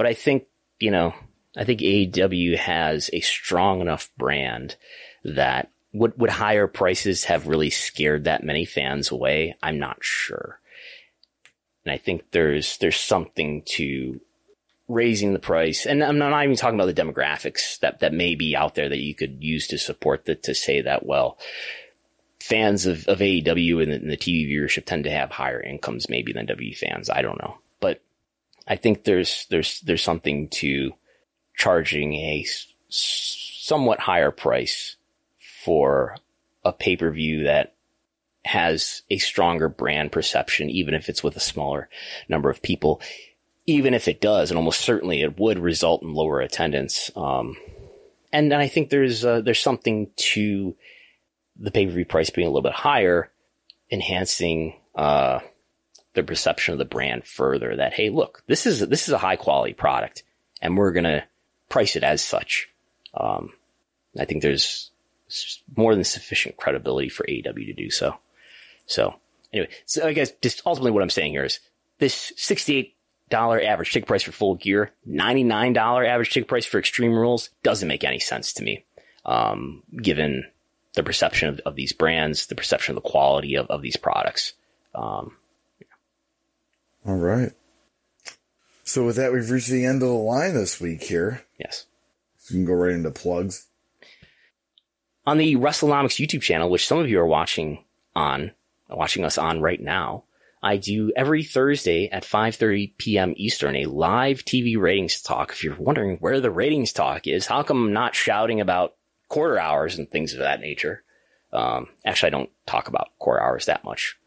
[0.01, 0.45] But I think,
[0.79, 1.15] you know,
[1.55, 4.77] I think AEW has a strong enough brand
[5.25, 9.57] that would, would higher prices have really scared that many fans away?
[9.63, 10.59] I'm not sure.
[11.85, 14.23] And I think there's, there's something to
[14.89, 15.85] raising the price.
[15.85, 19.01] And I'm not even talking about the demographics that, that may be out there that
[19.03, 21.39] you could use to support that, to say that, well,
[22.51, 26.11] fans of, of AEW and the, and the TV viewership tend to have higher incomes
[26.11, 27.09] maybe than W fans.
[27.09, 27.59] I don't know.
[27.79, 28.03] But
[28.67, 30.93] I think there's there's there's something to
[31.57, 32.45] charging a
[32.89, 34.97] somewhat higher price
[35.65, 36.17] for
[36.65, 37.75] a pay per view that
[38.45, 41.89] has a stronger brand perception, even if it's with a smaller
[42.29, 43.01] number of people.
[43.67, 47.11] Even if it does, and almost certainly it would result in lower attendance.
[47.15, 47.57] Um,
[48.33, 50.75] and, I think there's uh, there's something to
[51.61, 53.31] the pay per view price being a little bit higher,
[53.91, 55.41] enhancing uh,
[56.15, 59.37] the perception of the brand further that, hey, look, this is, this is a high
[59.37, 60.25] quality product
[60.61, 61.25] and we're going to
[61.69, 62.69] price it as such.
[63.15, 63.53] Um,
[64.19, 64.91] I think there's
[65.77, 68.17] more than sufficient credibility for AEW to do so.
[68.87, 69.15] So
[69.53, 71.61] anyway, so I guess just ultimately what I'm saying here is
[71.99, 72.93] this $68
[73.31, 78.05] average ticket price for full gear, $99 average ticket price for extreme rules doesn't make
[78.05, 78.85] any sense to me.
[79.25, 80.45] Um, given
[80.95, 84.55] the perception of, of, these brands, the perception of the quality of, of these products.
[84.95, 85.37] Um,
[87.07, 87.53] all right.
[88.85, 91.45] So with that, we've reached the end of the line this week here.
[91.59, 91.87] Yes.
[92.39, 93.67] So you can go right into plugs.
[95.27, 97.85] On the WrestleNomics YouTube channel, which some of you are watching
[98.17, 98.51] on,
[98.89, 100.25] watching us on right now,
[100.63, 103.33] I do every Thursday at 5:30 p.m.
[103.37, 105.53] Eastern a live TV ratings talk.
[105.53, 108.95] If you're wondering where the ratings talk is, how come I'm not shouting about
[109.31, 111.03] quarter hours and things of that nature?
[111.55, 114.19] Um, actually, I don't talk about quarter hours that much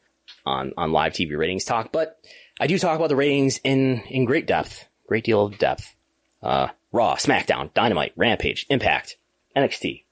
[0.46, 2.20] on on live TV ratings talk, but
[2.60, 5.96] I do talk about the ratings in, in great depth, great deal of depth.
[6.42, 9.18] Uh, Raw, SmackDown, Dynamite, Rampage, Impact,
[9.56, 10.04] NXT.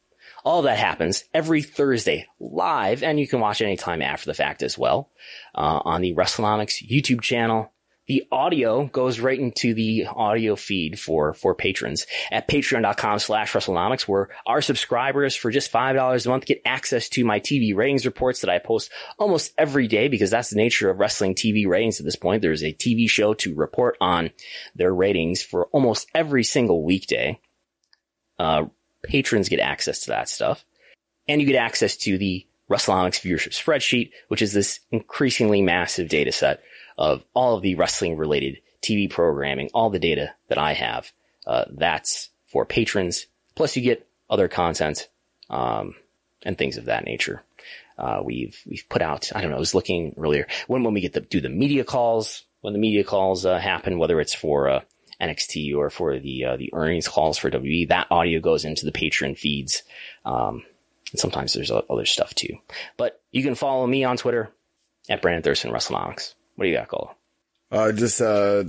[0.43, 4.63] All of that happens every Thursday live, and you can watch anytime after the fact
[4.63, 5.11] as well,
[5.53, 7.70] uh, on the WrestleNomics YouTube channel
[8.12, 14.02] the audio goes right into the audio feed for, for patrons at patreon.com slash WrestleNomics,
[14.02, 18.42] where our subscribers for just $5 a month get access to my TV ratings reports
[18.42, 22.06] that I post almost every day because that's the nature of wrestling TV ratings at
[22.06, 22.42] this point.
[22.42, 24.32] There's a TV show to report on
[24.76, 27.40] their ratings for almost every single weekday.
[28.38, 28.66] Uh,
[29.04, 30.66] patrons get access to that stuff
[31.30, 36.34] and you get access to the WrestleNomics viewership spreadsheet, which is this increasingly massive data
[36.34, 36.62] set
[37.02, 41.11] of all of the wrestling related TV programming, all the data that I have.
[41.48, 43.26] Uh, that's for patrons.
[43.56, 45.10] Plus, you get other content
[45.49, 45.95] um,
[46.45, 47.44] and things of that nature.
[47.98, 49.32] Uh, we've we've put out.
[49.36, 49.57] I don't know.
[49.57, 52.44] I was looking earlier when when we get to do the media calls.
[52.61, 54.82] When the media calls uh, happen, whether it's for uh,
[55.19, 58.91] NXT or for the uh, the earnings calls for WWE, that audio goes into the
[58.91, 59.82] patron feeds.
[60.23, 60.64] Um,
[61.11, 62.57] and sometimes there's other stuff too.
[62.95, 64.52] But you can follow me on Twitter
[65.10, 66.36] at Brandon Thurston WrestleNomics.
[66.62, 67.16] What do you got, Cole?
[67.72, 68.66] Uh, just uh,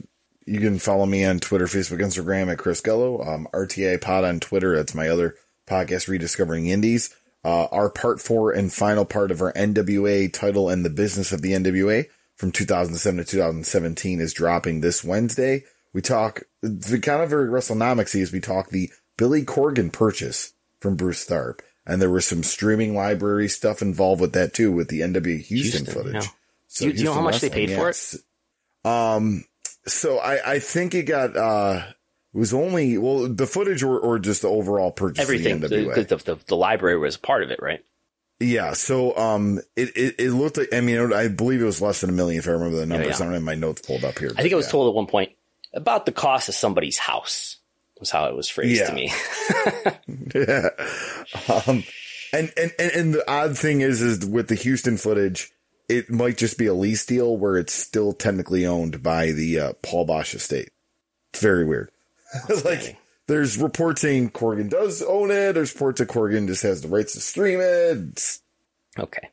[0.47, 3.28] you can follow me on Twitter, Facebook, Instagram at Chris Gullo.
[3.28, 4.74] Um, RTA Pod on Twitter.
[4.74, 5.35] That's my other
[5.66, 7.14] podcast, Rediscovering Indies.
[7.44, 11.43] Uh, our part four and final part of our NWA title and the business of
[11.43, 15.64] the NWA from 2007 to 2017 is dropping this Wednesday.
[15.93, 20.97] We talk the kind of very WrestleNomics is we talk the Billy Corgan purchase from
[20.97, 21.60] Bruce Tharpe.
[21.85, 25.85] And there was some streaming library stuff involved with that too, with the NWA Houston,
[25.85, 26.31] Houston footage.
[26.72, 28.14] So do, do you know how much they paid for it?
[28.82, 29.44] Um,
[29.86, 31.82] so I, I think it got, uh,
[32.34, 35.22] it was only, well, the footage or, or just the overall purchase.
[35.22, 35.60] Everything.
[35.60, 37.84] The, the, the, the, library was part of it, right?
[38.40, 38.72] Yeah.
[38.72, 42.08] So, um, it, it, it, looked like, I mean, I believe it was less than
[42.08, 43.06] a million if I remember the numbers.
[43.06, 43.16] Yeah, yeah.
[43.16, 44.30] I don't have my notes pulled up here.
[44.30, 45.32] I think it was told at one point
[45.74, 47.58] about the cost of somebody's house
[48.00, 49.12] was how it was phrased to me.
[50.34, 50.68] yeah.
[51.66, 51.84] Um,
[52.32, 55.52] and, and, and, and the odd thing is, is with the Houston footage,
[55.88, 59.72] it might just be a lease deal where it's still technically owned by the uh,
[59.82, 60.70] Paul Boesch estate.
[61.32, 61.90] It's very weird.
[62.64, 65.54] like there's reports saying Corgan does own it.
[65.54, 67.98] There's reports that Corgan just has the rights to stream it.
[68.12, 68.40] It's,
[68.98, 69.30] okay.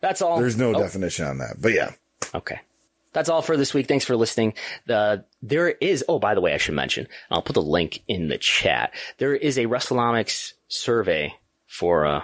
[0.00, 0.38] That's all.
[0.38, 0.78] There's no oh.
[0.78, 1.92] definition on that, but yeah.
[2.34, 2.60] Okay
[3.12, 3.88] that's all for this week.
[3.88, 4.54] Thanks for listening.
[4.86, 8.28] The, there is, oh, by the way, I should mention, I'll put the link in
[8.28, 8.92] the chat.
[9.18, 11.34] There is a WrestleNomics survey
[11.66, 12.22] for, uh,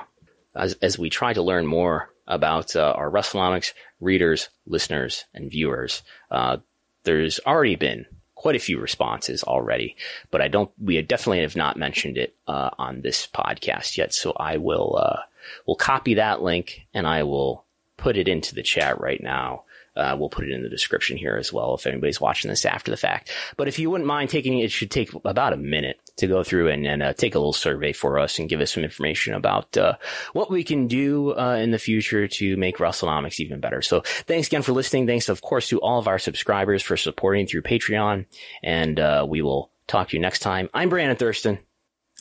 [0.55, 6.03] as, as we try to learn more about uh, our WrestleNomics readers, listeners, and viewers.
[6.31, 6.59] Uh,
[7.05, 9.97] there's already been quite a few responses already,
[10.31, 14.13] but I don't, we definitely have not mentioned it, uh, on this podcast yet.
[14.13, 15.21] So I will, uh,
[15.67, 17.65] will copy that link and I will
[17.97, 19.65] put it into the chat right now.
[19.97, 22.91] Uh, we'll put it in the description here as well if anybody's watching this after
[22.91, 23.31] the fact.
[23.57, 26.69] But if you wouldn't mind taking it, should take about a minute to go through
[26.69, 29.77] and, and uh, take a little survey for us and give us some information about
[29.77, 29.95] uh,
[30.33, 33.83] what we can do uh, in the future to make WrestleNomics even better.
[33.83, 35.07] So thanks again for listening.
[35.07, 38.27] Thanks, of course, to all of our subscribers for supporting through Patreon.
[38.63, 40.69] And uh, we will talk to you next time.
[40.73, 41.59] I'm Brandon Thurston.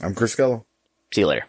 [0.02, 0.66] I'm Chris Gullo.
[1.14, 1.46] See you later.